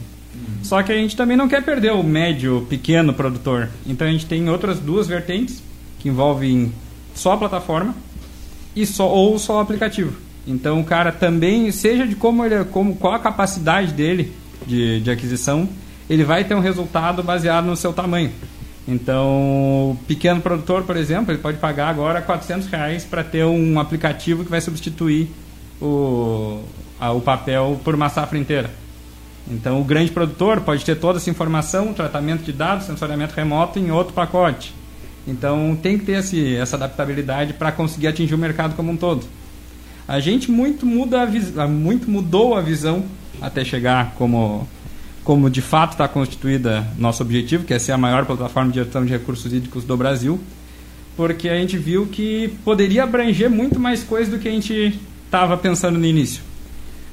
[0.64, 3.70] Só que a gente também não quer perder o médio, pequeno produtor.
[3.86, 5.62] Então a gente tem outras duas vertentes
[6.00, 6.72] que envolvem
[7.14, 7.96] só a plataforma
[8.76, 10.14] e só ou só o aplicativo.
[10.48, 14.34] Então o cara também, seja de como ele, como qual a capacidade dele
[14.66, 15.68] de, de aquisição,
[16.10, 18.32] ele vai ter um resultado baseado no seu tamanho.
[18.88, 24.44] Então, pequeno produtor, por exemplo, ele pode pagar agora 400 reais para ter um aplicativo
[24.44, 25.30] que vai substituir
[25.80, 26.62] o,
[27.00, 28.72] a, o papel por uma safra inteira.
[29.52, 33.92] Então, o grande produtor pode ter toda essa informação, tratamento de dados, sensoriamento remoto em
[33.92, 34.74] outro pacote.
[35.28, 39.26] Então, tem que ter esse, essa adaptabilidade para conseguir atingir o mercado como um todo.
[40.08, 41.22] A gente muito, muda
[41.58, 43.04] a muito mudou a visão
[43.42, 44.68] até chegar como
[45.24, 49.06] como de fato está constituída nosso objetivo, que é ser a maior plataforma de gestão
[49.06, 50.40] de recursos hídricos do Brasil,
[51.16, 55.56] porque a gente viu que poderia abranger muito mais coisas do que a gente estava
[55.58, 56.42] pensando no início.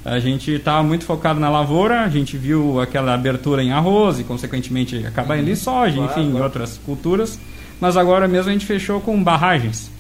[0.05, 4.25] A gente estava muito focado na lavoura, a gente viu aquela abertura em arroz e,
[4.25, 6.45] consequentemente, acabar em soja, claro, enfim, claro.
[6.45, 7.39] outras culturas.
[7.81, 9.91] Mas agora mesmo a gente fechou com barragens.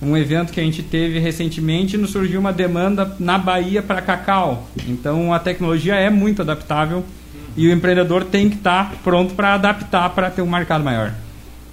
[0.00, 4.68] Um evento que a gente teve recentemente, nos surgiu uma demanda na Bahia para cacau.
[4.86, 7.04] Então a tecnologia é muito adaptável
[7.56, 11.12] e o empreendedor tem que estar tá pronto para adaptar para ter um mercado maior.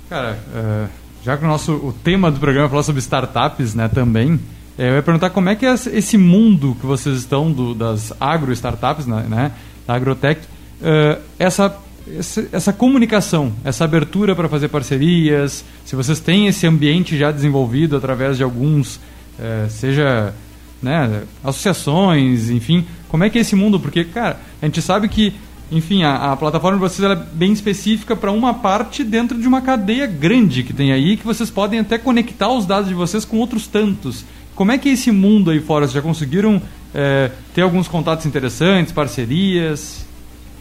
[0.10, 0.88] Cara, uh,
[1.24, 4.40] já que o nosso o tema do programa é falar sobre startups, né, também,
[4.78, 9.06] eu ia perguntar como é que é esse mundo que vocês estão do, das agro-startups,
[9.06, 9.52] né, né,
[9.86, 10.42] da agrotech,
[10.82, 11.78] uh, essa,
[12.18, 17.96] essa, essa comunicação, essa abertura para fazer parcerias, se vocês têm esse ambiente já desenvolvido
[17.96, 20.34] através de alguns, uh, seja
[20.82, 23.80] né, associações, enfim, como é que é esse mundo?
[23.80, 25.34] Porque, cara, a gente sabe que
[25.72, 29.62] enfim, a, a plataforma de vocês é bem específica para uma parte dentro de uma
[29.62, 33.38] cadeia grande que tem aí, que vocês podem até conectar os dados de vocês com
[33.38, 34.24] outros tantos.
[34.56, 35.86] Como é que é esse mundo aí fora?
[35.86, 36.62] Vocês já conseguiram
[36.94, 40.06] é, ter alguns contatos interessantes, parcerias?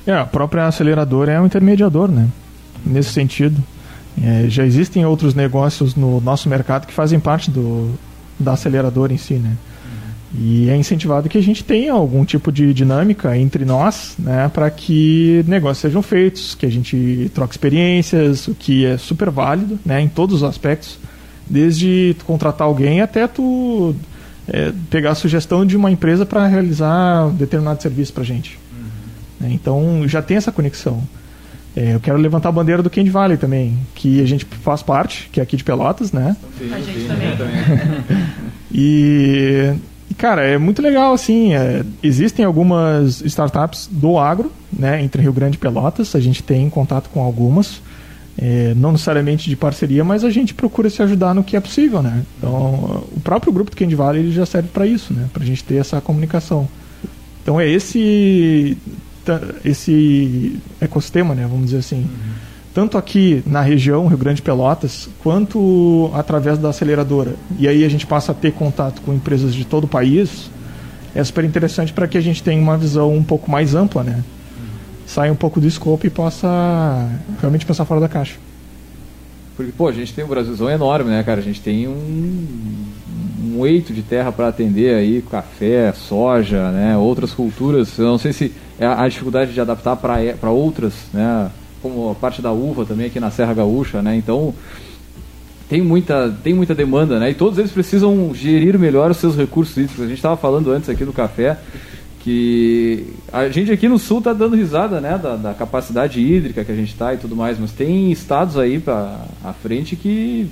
[0.07, 2.29] É, a própria aceleradora é um intermediador, né?
[2.85, 3.63] Nesse sentido.
[4.23, 7.95] É, já existem outros negócios no nosso mercado que fazem parte do,
[8.39, 9.57] da aceleradora em si, né?
[10.35, 14.71] E é incentivado que a gente tenha algum tipo de dinâmica entre nós, né, para
[14.71, 20.01] que negócios sejam feitos, que a gente troque experiências, o que é super válido, né,
[20.01, 20.99] em todos os aspectos,
[21.53, 23.95] desde tu contratar alguém até tu
[24.49, 28.59] é, pegar a sugestão de uma empresa para realizar determinado serviço para a gente.
[28.73, 29.47] Uhum.
[29.47, 31.03] Né, então já tem essa conexão.
[31.77, 35.29] É, eu quero levantar a bandeira do Candy Valley também, que a gente faz parte,
[35.31, 36.37] que é aqui de Pelotas, né?
[36.61, 38.27] A gente também.
[38.73, 39.75] e
[40.19, 41.55] Cara, é muito legal, assim.
[41.55, 46.15] É, existem algumas startups do agro, né, entre Rio Grande e Pelotas.
[46.15, 47.81] A gente tem contato com algumas.
[48.39, 52.03] É, não necessariamente de parceria, mas a gente procura se ajudar no que é possível,
[52.03, 52.23] né?
[52.39, 55.29] Então, o próprio grupo do Candy Valley ele já serve para isso, né?
[55.33, 56.67] Para a gente ter essa comunicação.
[57.43, 58.77] Então, é esse
[59.65, 61.47] esse ecossistema, né?
[61.49, 62.01] Vamos dizer assim.
[62.01, 67.35] Uhum tanto aqui na região, Rio Grande Pelotas, quanto através da aceleradora.
[67.59, 70.51] E aí a gente passa a ter contato com empresas de todo o país.
[71.15, 74.25] É super interessante para que a gente tenha uma visão um pouco mais ampla, né?
[75.13, 76.49] Saia um pouco do escopo e possa
[77.39, 78.37] realmente pensar fora da caixa.
[79.55, 81.39] Porque, pô, a gente tem um Brasilzão enorme, né, cara?
[81.39, 82.47] A gente tem um,
[83.45, 87.99] um eito de terra para atender aí, café, soja, né, outras culturas.
[87.99, 91.51] Eu não sei se é a dificuldade de adaptar para outras, né,
[91.83, 94.17] como a parte da uva também aqui na Serra Gaúcha, né?
[94.17, 94.55] Então
[95.69, 97.33] tem muita, tem muita demanda, né?
[97.33, 100.03] E todos eles precisam gerir melhor os seus recursos hídricos.
[100.03, 101.59] A gente estava falando antes aqui do café
[102.23, 105.19] que a gente aqui no sul está dando risada, né?
[105.19, 108.79] Da, da, capacidade hídrica que a gente está e tudo mais, mas tem estados aí
[108.79, 110.49] para à frente que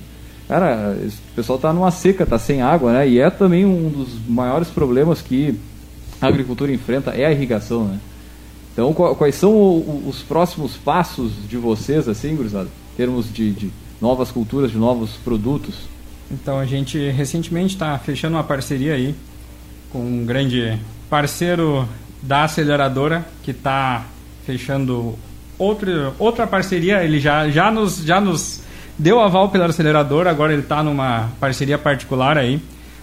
[0.48, 3.09] cara, o pessoal está numa seca, está sem água, né?
[3.09, 5.54] E é também um dos maiores problemas que
[6.20, 8.00] a agricultura enfrenta é a irrigação, né?
[8.72, 14.30] Então, quais são os próximos passos de vocês, assim, gurizada, em termos de, de novas
[14.30, 15.74] culturas, de novos produtos?
[16.30, 19.14] Então, a gente recentemente está fechando uma parceria aí
[19.92, 20.78] com um grande
[21.10, 21.86] parceiro
[22.22, 24.04] da aceleradora que está
[24.46, 25.18] fechando
[25.58, 27.04] outra, outra parceria.
[27.04, 28.62] Ele já, já, nos, já nos
[28.98, 32.60] deu aval pela aceleradora, agora ele está numa parceria particular aí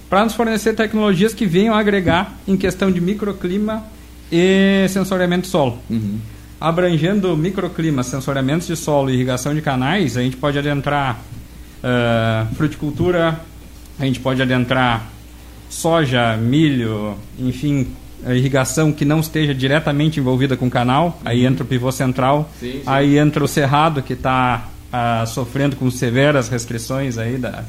[0.09, 3.83] para nos fornecer tecnologias que venham agregar em questão de microclima
[4.31, 5.77] e sensoriamento de solo.
[5.89, 6.17] Uhum.
[6.59, 11.19] Abrangendo microclima, sensoriamento de solo e irrigação de canais, a gente pode adentrar
[11.83, 13.39] uh, fruticultura,
[13.99, 15.07] a gente pode adentrar
[15.69, 17.87] soja, milho, enfim,
[18.27, 22.71] irrigação que não esteja diretamente envolvida com o canal, aí entra o pivô central, sim,
[22.71, 22.81] sim.
[22.85, 27.63] aí entra o cerrado que está ah, sofrendo com severas restrições aí da,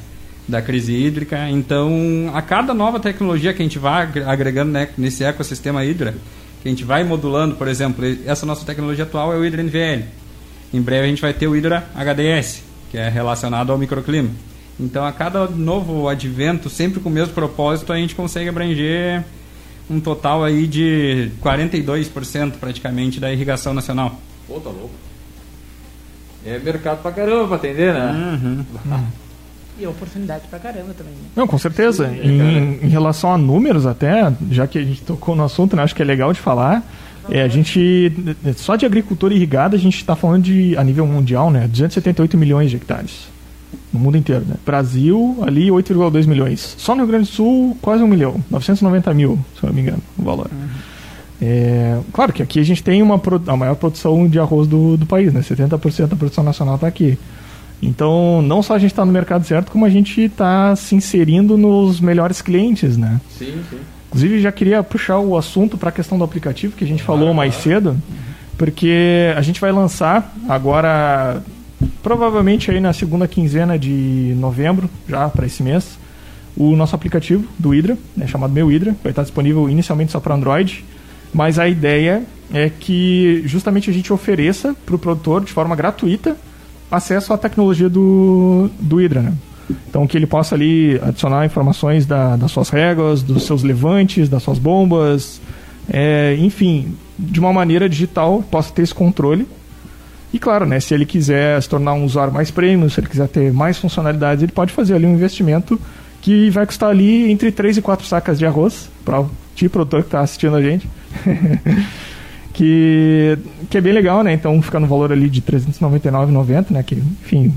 [0.46, 1.49] da crise hídrica.
[1.51, 6.18] Então, a cada nova tecnologia que a gente vai agregando né, nesse ecossistema hídrico,
[6.62, 10.05] que a gente vai modulando, por exemplo, essa nossa tecnologia atual é o Hydra NVL.
[10.72, 14.30] Em breve a gente vai ter o Hydra HDS, que é relacionado ao microclima.
[14.81, 19.24] Então, a cada novo advento, sempre com o mesmo propósito, a gente consegue abranger
[19.91, 24.20] um total aí de 42% praticamente da irrigação nacional.
[24.47, 24.91] Pô, tá louco.
[26.45, 28.39] É mercado pra caramba pra atender, né?
[28.43, 28.64] Uhum.
[29.81, 31.12] E oportunidade pra caramba também.
[31.12, 31.20] Né?
[31.37, 32.09] Não, com certeza.
[32.09, 35.95] em, em relação a números até, já que a gente tocou no assunto, né, acho
[35.95, 36.83] que é legal de falar.
[37.31, 38.12] É, a gente,
[38.57, 42.70] só de agricultura irrigada, a gente está falando de, a nível mundial, né, 278 milhões
[42.70, 43.29] de hectares.
[43.93, 44.57] No mundo inteiro, né?
[44.64, 46.75] Brasil, ali 8,2 milhões.
[46.79, 48.43] Só no Rio Grande do Sul, quase um milhão.
[48.51, 50.51] 990 mil, se eu não me engano, o valor.
[51.41, 55.07] É, claro que aqui a gente tem uma, a maior produção de arroz do, do
[55.07, 55.41] país, né?
[55.41, 57.19] 70% da produção nacional está aqui.
[57.81, 61.57] Então, não só a gente está no mercado certo, como a gente está se inserindo
[61.57, 63.21] nos melhores clientes, né?
[63.31, 63.79] Sim, sim.
[64.09, 67.33] Inclusive, já queria puxar o assunto para a questão do aplicativo que a gente falou
[67.35, 67.97] mais cedo,
[68.57, 71.43] porque a gente vai lançar agora,
[72.03, 75.99] provavelmente aí na segunda quinzena de novembro, já para esse mês,
[76.57, 80.34] o nosso aplicativo do Hydra, né, chamado Meu Hydra, vai estar disponível inicialmente só para
[80.34, 80.84] Android,
[81.32, 82.22] mas a ideia
[82.53, 86.36] é que justamente a gente ofereça para o produtor de forma gratuita
[86.90, 89.34] acesso à tecnologia do, do Hydra, né?
[89.88, 94.42] Então que ele possa ali adicionar informações da, das suas réguas, dos seus levantes, das
[94.42, 95.40] suas bombas,
[95.90, 99.46] é, enfim, de uma maneira digital possa ter esse controle.
[100.33, 103.29] E claro, né, se ele quiser se tornar um usuário mais premium, se ele quiser
[103.29, 105.81] ter mais funcionalidades, ele pode fazer ali um investimento
[106.20, 110.03] que vai custar ali entre 3 e 4 sacas de arroz para o tipo produtor
[110.03, 110.89] que está assistindo a gente.
[112.53, 113.39] que,
[113.70, 114.33] que é bem legal, né?
[114.33, 116.83] Então fica no valor ali de R$ 399,90, né?
[116.83, 117.55] Que, enfim,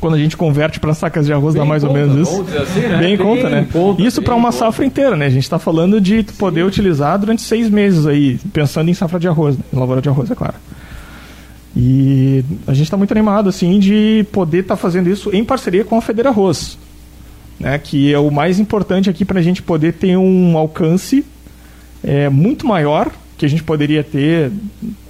[0.00, 2.46] quando a gente converte para sacas de arroz dá Bem mais ou conta, menos isso.
[2.60, 2.98] assim, né?
[2.98, 3.68] Bem em Bem conta, né?
[3.72, 4.64] conta, isso para uma conta.
[4.64, 5.26] safra inteira, né?
[5.26, 9.28] A gente está falando de poder utilizar durante seis meses aí, pensando em safra de
[9.28, 9.64] arroz, né?
[9.72, 10.54] em lavoura de arroz, é claro.
[11.76, 15.98] E a gente está muito animado, assim, de poder estar fazendo isso em parceria com
[15.98, 16.78] a Federa Arroz,
[17.60, 17.78] né?
[17.78, 21.24] Que é o mais importante aqui para a gente poder ter um alcance
[22.02, 24.50] é, muito maior que a gente poderia ter,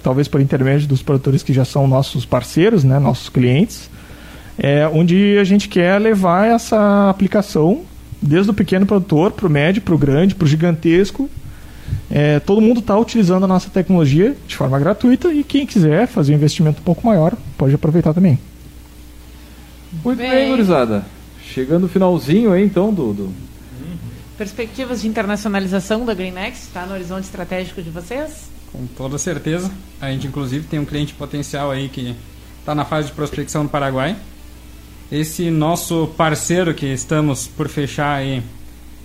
[0.03, 2.99] talvez por intermédio dos produtores que já são nossos parceiros, né?
[2.99, 3.89] Nossos clientes
[4.57, 7.81] é, onde a gente quer levar essa aplicação
[8.21, 11.29] desde o pequeno produtor para o médio, para o grande, para o gigantesco.
[12.09, 16.31] É, todo mundo está utilizando a nossa tecnologia de forma gratuita e quem quiser fazer
[16.33, 18.39] um investimento um pouco maior pode aproveitar também.
[20.03, 20.49] Muito bem, Bem.
[20.49, 21.05] gurizada.
[21.43, 23.33] Chegando no finalzinho aí, então, do, do-
[24.37, 28.49] Perspectivas de internacionalização da GreenX está no horizonte estratégico de vocês?
[28.71, 29.71] Com toda certeza.
[29.99, 32.15] A gente, inclusive, tem um cliente potencial aí que
[32.59, 34.15] está na fase de prospecção no Paraguai.
[35.11, 38.43] Esse nosso parceiro que estamos por fechar aí,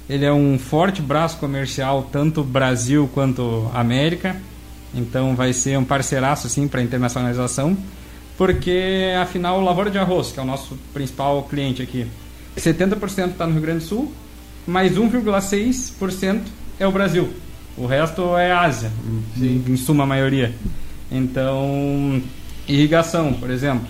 [0.09, 4.37] ele é um forte braço comercial, tanto Brasil quanto América.
[4.95, 7.77] Então vai ser um parceiraço assim para internacionalização,
[8.37, 12.07] porque afinal o Lavoura de Arroz, que é o nosso principal cliente aqui,
[12.57, 14.13] 70% está no Rio Grande do Sul,
[14.67, 16.41] mais 1,6%
[16.79, 17.31] é o Brasil.
[17.77, 18.93] O resto é Ásia,
[19.37, 20.55] em, em suma maioria.
[21.11, 22.23] Então,
[22.69, 23.89] irrigação, por exemplo.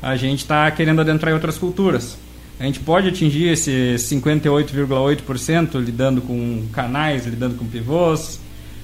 [0.00, 2.18] A gente está querendo adentrar em outras culturas.
[2.62, 8.38] A gente pode atingir esse 58,8% lidando com canais, lidando com pivôs,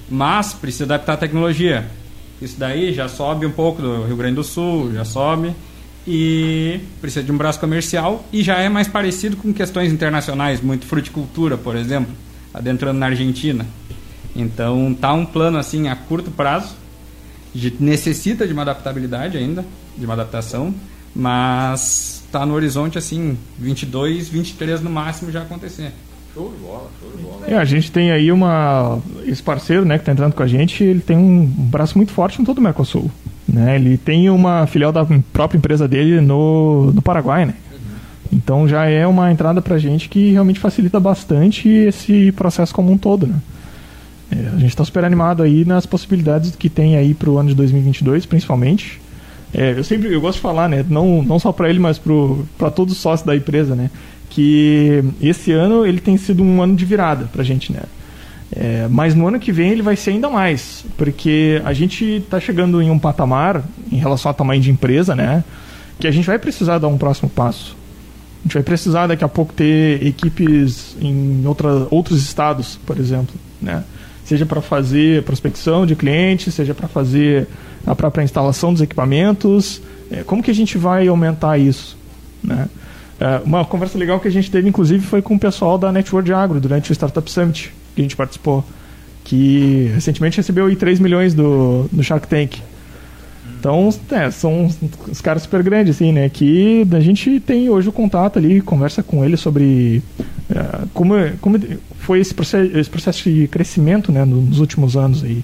[0.09, 1.89] mas precisa adaptar a tecnologia.
[2.41, 5.55] Isso daí já sobe um pouco do Rio Grande do Sul, já sobe
[6.05, 10.85] e precisa de um braço comercial e já é mais parecido com questões internacionais, muito
[10.85, 12.13] fruticultura, por exemplo,
[12.53, 13.65] adentrando na Argentina.
[14.35, 16.75] Então tá um plano assim a curto prazo,
[17.79, 19.63] necessita de uma adaptabilidade ainda,
[19.97, 20.75] de uma adaptação,
[21.15, 25.91] mas tá no horizonte assim 22, 23 no máximo já acontecer.
[26.33, 27.47] Show de bola, show de bola.
[27.47, 28.99] É, a gente tem aí uma.
[29.25, 32.41] Esse parceiro né, que está entrando com a gente, ele tem um braço muito forte
[32.41, 33.09] em todo o Mercosul.
[33.47, 33.75] Né?
[33.75, 37.45] Ele tem uma filial da própria empresa dele no, no Paraguai.
[37.45, 37.55] Né?
[38.31, 42.91] Então já é uma entrada para a gente que realmente facilita bastante esse processo como
[42.91, 43.25] um todo.
[43.25, 43.41] Né?
[44.31, 47.49] É, a gente está super animado aí nas possibilidades que tem aí para o ano
[47.49, 49.01] de 2022, principalmente.
[49.53, 51.99] É, eu sempre eu gosto de falar, né, não, não só para ele, mas
[52.57, 53.89] para todos os sócios da empresa, né,
[54.29, 57.81] que esse ano ele tem sido um ano de virada para a gente, né.
[58.51, 62.39] É, mas no ano que vem ele vai ser ainda mais, porque a gente está
[62.39, 65.43] chegando em um patamar em relação ao tamanho de empresa, né,
[65.99, 67.75] que a gente vai precisar dar um próximo passo.
[68.39, 73.35] A gente vai precisar daqui a pouco ter equipes em outra, outros estados, por exemplo,
[73.61, 73.83] né?
[74.23, 77.47] Seja para fazer prospecção de clientes, seja para fazer
[77.85, 79.81] a própria instalação dos equipamentos.
[80.11, 81.97] É, como que a gente vai aumentar isso,
[82.43, 82.67] né?
[83.19, 86.31] É, uma conversa legal que a gente teve, inclusive, foi com o pessoal da Network
[86.31, 88.63] Agro durante o Startup Summit que a gente participou,
[89.25, 92.61] que recentemente recebeu aí 3 milhões do, do Shark Tank.
[93.59, 94.69] Então, é, são
[95.09, 96.29] os caras super grandes, assim, né?
[96.29, 100.01] Que a gente tem hoje o contato ali, conversa com eles sobre
[100.49, 101.59] uh, como, como
[101.99, 104.23] foi esse processo, esse processo de crescimento, né?
[104.23, 105.43] Nos últimos anos aí.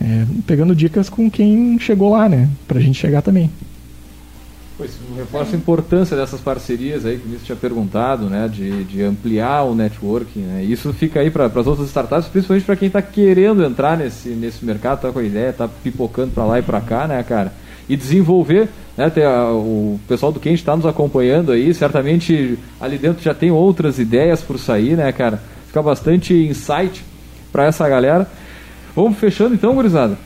[0.00, 2.48] É, pegando dicas com quem chegou lá, né?
[2.66, 3.50] Pra gente chegar também.
[4.80, 8.48] Pois, reforça a importância dessas parcerias aí que o Vinícius tinha perguntado, né?
[8.48, 10.64] De, de ampliar o networking, né?
[10.64, 14.64] Isso fica aí para as outras startups, principalmente para quem está querendo entrar nesse, nesse
[14.64, 17.52] mercado, tá com a ideia, tá pipocando para lá e para cá, né, cara?
[17.86, 19.12] E desenvolver, né?
[19.22, 23.98] A, o pessoal do quem está nos acompanhando aí, certamente ali dentro já tem outras
[23.98, 25.42] ideias por sair, né, cara?
[25.66, 27.04] Fica bastante insight
[27.52, 28.26] para essa galera.
[28.94, 30.18] Vamos fechando então, gurizada?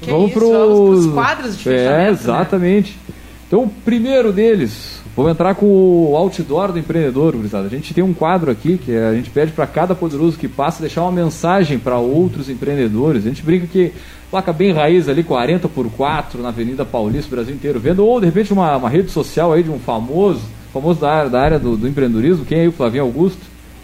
[0.00, 2.00] Que Vamos para os quadros de fechamento.
[2.00, 2.92] É, exatamente.
[3.08, 3.14] Né?
[3.46, 7.66] Então, o primeiro deles, vou entrar com o outdoor do empreendedor, gurizada.
[7.66, 10.80] A gente tem um quadro aqui que a gente pede para cada poderoso que passa
[10.80, 13.24] deixar uma mensagem para outros empreendedores.
[13.24, 13.92] A gente brinca que
[14.30, 18.26] placa bem raiz ali, 40 por 4 na Avenida Paulista, Brasil inteiro vendo, ou de
[18.26, 20.42] repente uma, uma rede social aí de um famoso,
[20.72, 22.44] famoso da área, da área do, do empreendedorismo.
[22.44, 23.42] Quem aí, o Flavinho Augusto?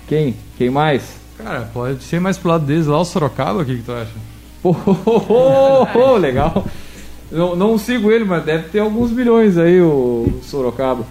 [0.08, 0.34] Quem?
[0.58, 1.19] Quem mais?
[1.42, 4.10] Cara, pode ser mais pro lado deles lá, o Sorocaba, o que, que tu acha?
[4.62, 6.64] Pô, oh, oh, oh, legal.
[7.30, 11.04] Não, não sigo ele, mas deve ter alguns milhões aí o Sorocaba.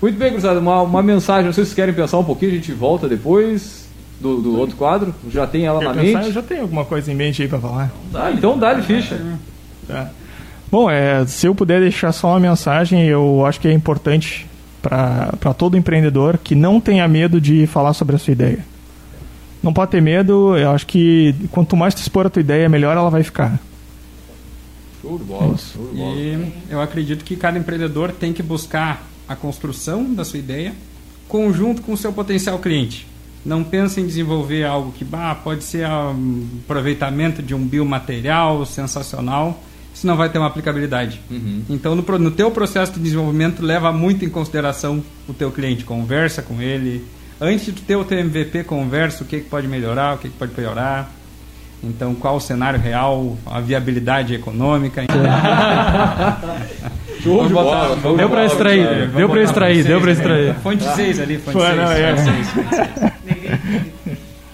[0.00, 0.58] Muito bem, cruzado.
[0.58, 3.86] Uma, uma mensagem, não sei se vocês querem pensar um pouquinho, a gente volta depois
[4.20, 5.14] do, do outro quadro.
[5.30, 6.18] Já tem ela Quer na pensar?
[6.18, 6.26] mente?
[6.28, 7.92] Eu já tenho alguma coisa em mente aí para falar.
[8.14, 9.20] Ah, então dá-lhe ficha.
[9.86, 10.10] Tá.
[10.70, 14.46] Bom, é, se eu puder deixar só uma mensagem, eu acho que é importante
[14.82, 18.64] para todo empreendedor que não tenha medo de falar sobre a sua ideia.
[19.66, 22.96] Não pode ter medo, eu acho que quanto mais tu expor a tua ideia, melhor
[22.96, 23.58] ela vai ficar.
[25.02, 26.14] Show de bola, show de bola.
[26.14, 30.72] E eu acredito que cada empreendedor tem que buscar a construção da sua ideia
[31.26, 33.08] conjunto com o seu potencial cliente.
[33.44, 39.60] Não pense em desenvolver algo que bah, pode ser um aproveitamento de um biomaterial sensacional,
[39.92, 41.20] isso não vai ter uma aplicabilidade.
[41.28, 41.62] Uhum.
[41.68, 46.40] Então, no, no teu processo de desenvolvimento, leva muito em consideração o teu cliente, conversa
[46.40, 47.04] com ele.
[47.40, 50.36] Antes de ter o teu MVP, conversa o que, que pode melhorar, o que, que
[50.36, 51.10] pode piorar.
[51.84, 55.02] Então, qual o cenário real, a viabilidade econômica?
[57.22, 60.54] Show de bola, deu para extrair, deu para extrair, deu para extrair.
[60.56, 61.70] Fonte 6 ali, fonte 6.
[61.90, 63.10] É.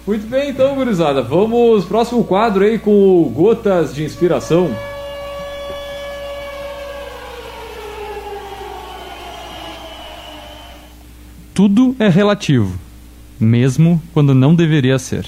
[0.04, 1.22] Muito bem, então, gurizada.
[1.22, 4.70] Vamos próximo quadro aí com gotas de inspiração.
[11.54, 12.78] Tudo é relativo,
[13.38, 15.26] mesmo quando não deveria ser.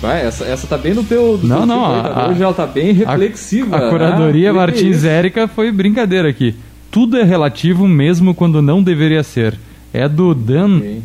[0.00, 1.38] Vai, essa, essa tá bem no teu.
[1.42, 2.02] não, teu não.
[2.02, 3.76] Tipo a, Hoje ela tá bem reflexiva.
[3.76, 4.58] A, a curadoria né?
[4.58, 6.56] Martins Érica foi brincadeira aqui.
[6.90, 9.58] Tudo é relativo mesmo quando não deveria ser.
[9.92, 10.78] É do Dan.
[10.78, 11.02] Okay.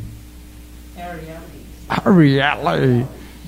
[1.88, 3.06] Ariely.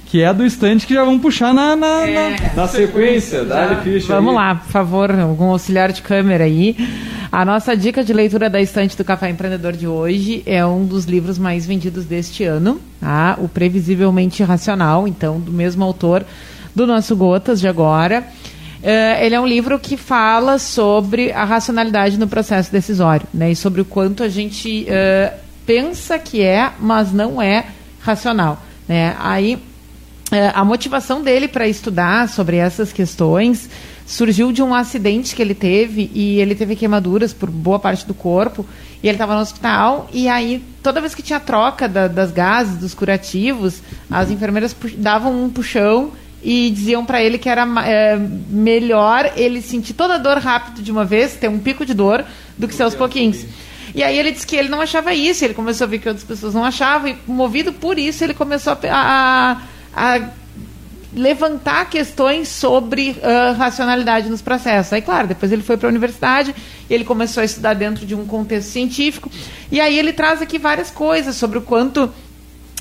[0.10, 2.30] Que é do estante que já vamos puxar na, na, é.
[2.30, 3.44] na, na sequência.
[3.44, 4.36] Dá ficha Vamos aí.
[4.36, 6.78] lá, por favor, algum auxiliar de câmera aí.
[7.30, 11.04] A nossa dica de leitura da estante do Café Empreendedor de hoje é um dos
[11.04, 13.38] livros mais vendidos deste ano, tá?
[13.38, 16.26] O Previsivelmente Racional, então, do mesmo autor
[16.74, 18.24] do nosso Gotas de agora.
[18.78, 23.52] Uh, ele é um livro que fala sobre a racionalidade no processo decisório, né?
[23.52, 27.66] E sobre o quanto a gente uh, pensa que é, mas não é
[28.00, 29.18] racional, né?
[29.20, 29.60] Aí
[30.54, 33.70] a motivação dele para estudar sobre essas questões
[34.06, 38.14] surgiu de um acidente que ele teve e ele teve queimaduras por boa parte do
[38.14, 38.66] corpo
[39.02, 42.78] e ele estava no hospital e aí toda vez que tinha troca da, das gases,
[42.78, 46.12] dos curativos, as enfermeiras davam um puxão
[46.44, 48.18] e diziam para ele que era é,
[48.50, 52.24] melhor ele sentir toda a dor rápido de uma vez, ter um pico de dor,
[52.58, 53.46] do que ser aos pouquinhos.
[53.96, 56.26] E aí ele disse que ele não achava isso, ele começou a ver que outras
[56.26, 59.62] pessoas não achavam, e movido por isso ele começou a, a,
[59.98, 60.30] a
[61.12, 64.94] levantar questões sobre uh, racionalidade nos processos.
[64.94, 66.54] Aí, claro, depois ele foi para a universidade,
[66.88, 69.32] ele começou a estudar dentro de um contexto científico,
[69.72, 72.06] e aí ele traz aqui várias coisas sobre o quanto.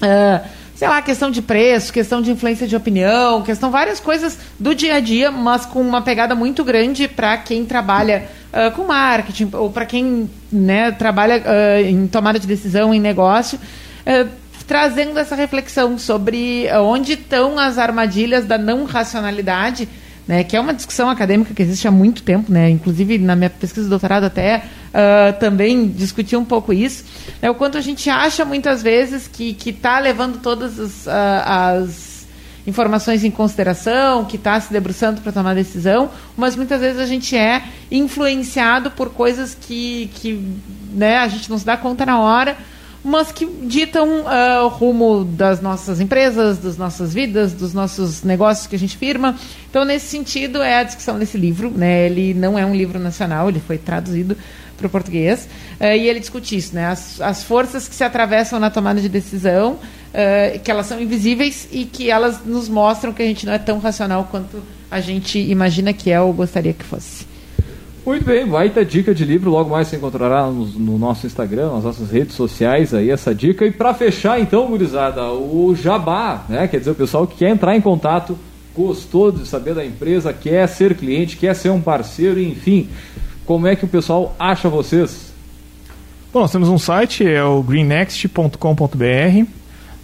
[0.02, 4.74] Uh, sei lá, questão de preço, questão de influência de opinião, questão várias coisas do
[4.74, 9.48] dia a dia, mas com uma pegada muito grande para quem trabalha uh, com marketing
[9.54, 13.58] ou para quem né, trabalha uh, em tomada de decisão em negócio.
[14.06, 14.28] Uh,
[14.66, 19.88] trazendo essa reflexão sobre onde estão as armadilhas da não racionalidade,
[20.26, 23.48] né, que é uma discussão acadêmica que existe há muito tempo, né, inclusive na minha
[23.50, 27.04] pesquisa de doutorado até uh, também discuti um pouco isso,
[27.40, 31.10] né, o quanto a gente acha muitas vezes que está levando todas as, uh,
[31.44, 32.16] as
[32.66, 37.36] informações em consideração, que está se debruçando para tomar decisão, mas muitas vezes a gente
[37.36, 40.44] é influenciado por coisas que, que
[40.92, 42.56] né, a gente não se dá conta na hora,
[43.06, 48.66] mas que ditam uh, o rumo das nossas empresas, das nossas vidas, dos nossos negócios
[48.66, 49.36] que a gente firma.
[49.70, 51.70] Então, nesse sentido, é a discussão desse livro.
[51.70, 52.06] Né?
[52.06, 54.36] Ele não é um livro nacional, ele foi traduzido
[54.76, 55.48] para o português.
[55.80, 56.86] Uh, e ele discute isso, né?
[56.86, 61.68] As, as, forças que se atravessam na tomada de decisão, uh, que elas são invisíveis
[61.70, 65.38] e que elas nos mostram que a gente não é tão racional quanto a gente
[65.38, 67.25] imagina que é ou gostaria que fosse.
[68.06, 69.50] Muito bem, baita dica de livro.
[69.50, 73.66] Logo mais você encontrará no, no, nosso Instagram, nas nossas redes sociais aí essa dica.
[73.66, 76.68] E para fechar, então, gurizada, o Jabá, né?
[76.68, 78.38] Quer dizer, o pessoal que quer entrar em contato,
[78.72, 82.88] gostou de saber da empresa, quer ser cliente, quer ser um parceiro, enfim.
[83.44, 85.32] Como é que o pessoal acha vocês?
[86.32, 89.46] Bom, nós temos um site, é o greennext.com.br.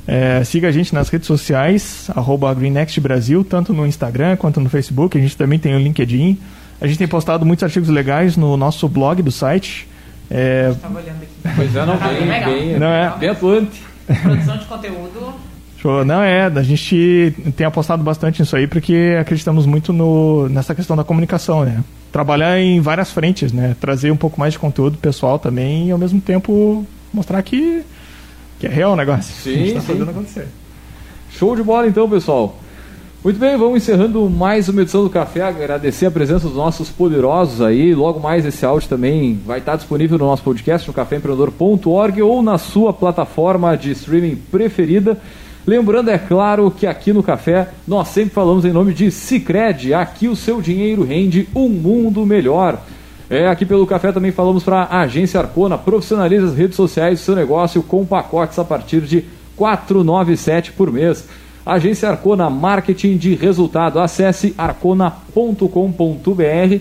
[0.09, 4.69] É, siga a gente nas redes sociais, arroba Greennext Brasil, tanto no Instagram quanto no
[4.69, 5.17] Facebook.
[5.17, 6.37] A gente também tem o LinkedIn.
[6.83, 9.89] A gente tem postado muitos artigos legais no nosso blog do site.
[10.29, 10.71] É...
[10.73, 11.55] Estava olhando aqui.
[11.55, 13.17] Pois é, não, tá bem, bem, não é.
[13.19, 13.83] bem atuante.
[14.21, 15.35] Produção de conteúdo.
[15.79, 16.05] Show.
[16.05, 20.97] Não é, a gente tem apostado bastante nisso aí porque acreditamos muito no, nessa questão
[20.97, 21.85] da comunicação, né?
[22.11, 23.77] Trabalhar em várias frentes, né?
[23.81, 27.85] Trazer um pouco mais de conteúdo pessoal também e ao mesmo tempo mostrar que,
[28.59, 29.33] que é real o negócio.
[29.33, 30.49] Sim, a gente tá fazendo acontecer.
[31.31, 32.59] Show de bola então, pessoal.
[33.25, 35.43] Muito bem, vamos encerrando mais uma edição do Café.
[35.43, 37.95] Agradecer a presença dos nossos poderosos aí.
[37.95, 42.59] Logo mais esse áudio também vai estar disponível no nosso podcast no caféempreendedor.org ou na
[42.59, 45.17] sua plataforma de streaming preferida.
[45.65, 49.95] Lembrando, é claro, que aqui no Café nós sempre falamos em nome de Cicred.
[49.95, 52.83] Aqui o seu dinheiro rende um mundo melhor.
[53.31, 55.79] É, aqui pelo Café também falamos para a Agência Arcona.
[55.79, 59.25] Profissionalize as redes sociais do seu negócio com pacotes a partir de
[59.57, 61.25] 497 por mês.
[61.65, 64.01] Agência Arcona Marketing de Resultado.
[64.01, 66.81] Acesse arcona.com.br.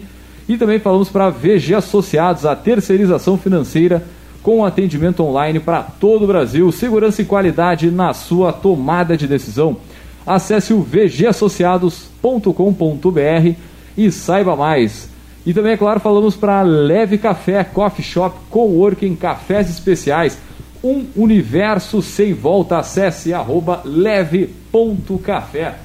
[0.50, 4.04] E também falamos para VG Associados, a terceirização financeira
[4.42, 6.72] com atendimento online para todo o Brasil.
[6.72, 9.78] Segurança e qualidade na sua tomada de decisão.
[10.26, 13.56] Acesse o vgassociados.com.br
[13.98, 15.10] e saiba mais.
[15.46, 20.38] E também, é claro, falamos para Leve Café, Coffee Shop, Coworking, Cafés Especiais
[20.84, 22.78] um universo sem volta.
[22.78, 25.76] Acesse arroba leve.café.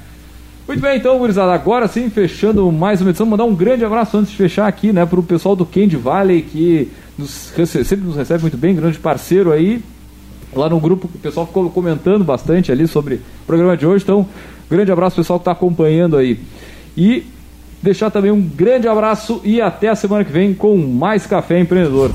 [0.67, 4.31] Muito bem, então, gurizada, agora sim, fechando mais uma edição, mandar um grande abraço antes
[4.31, 8.41] de fechar aqui, né, para o pessoal do Candy Valley, que nos, sempre nos recebe
[8.41, 9.81] muito bem, grande parceiro aí.
[10.53, 14.27] Lá no grupo, o pessoal ficou comentando bastante ali sobre o programa de hoje, então,
[14.69, 16.37] grande abraço pessoal que está acompanhando aí.
[16.97, 17.23] E
[17.81, 22.11] deixar também um grande abraço e até a semana que vem com mais Café Empreendedor.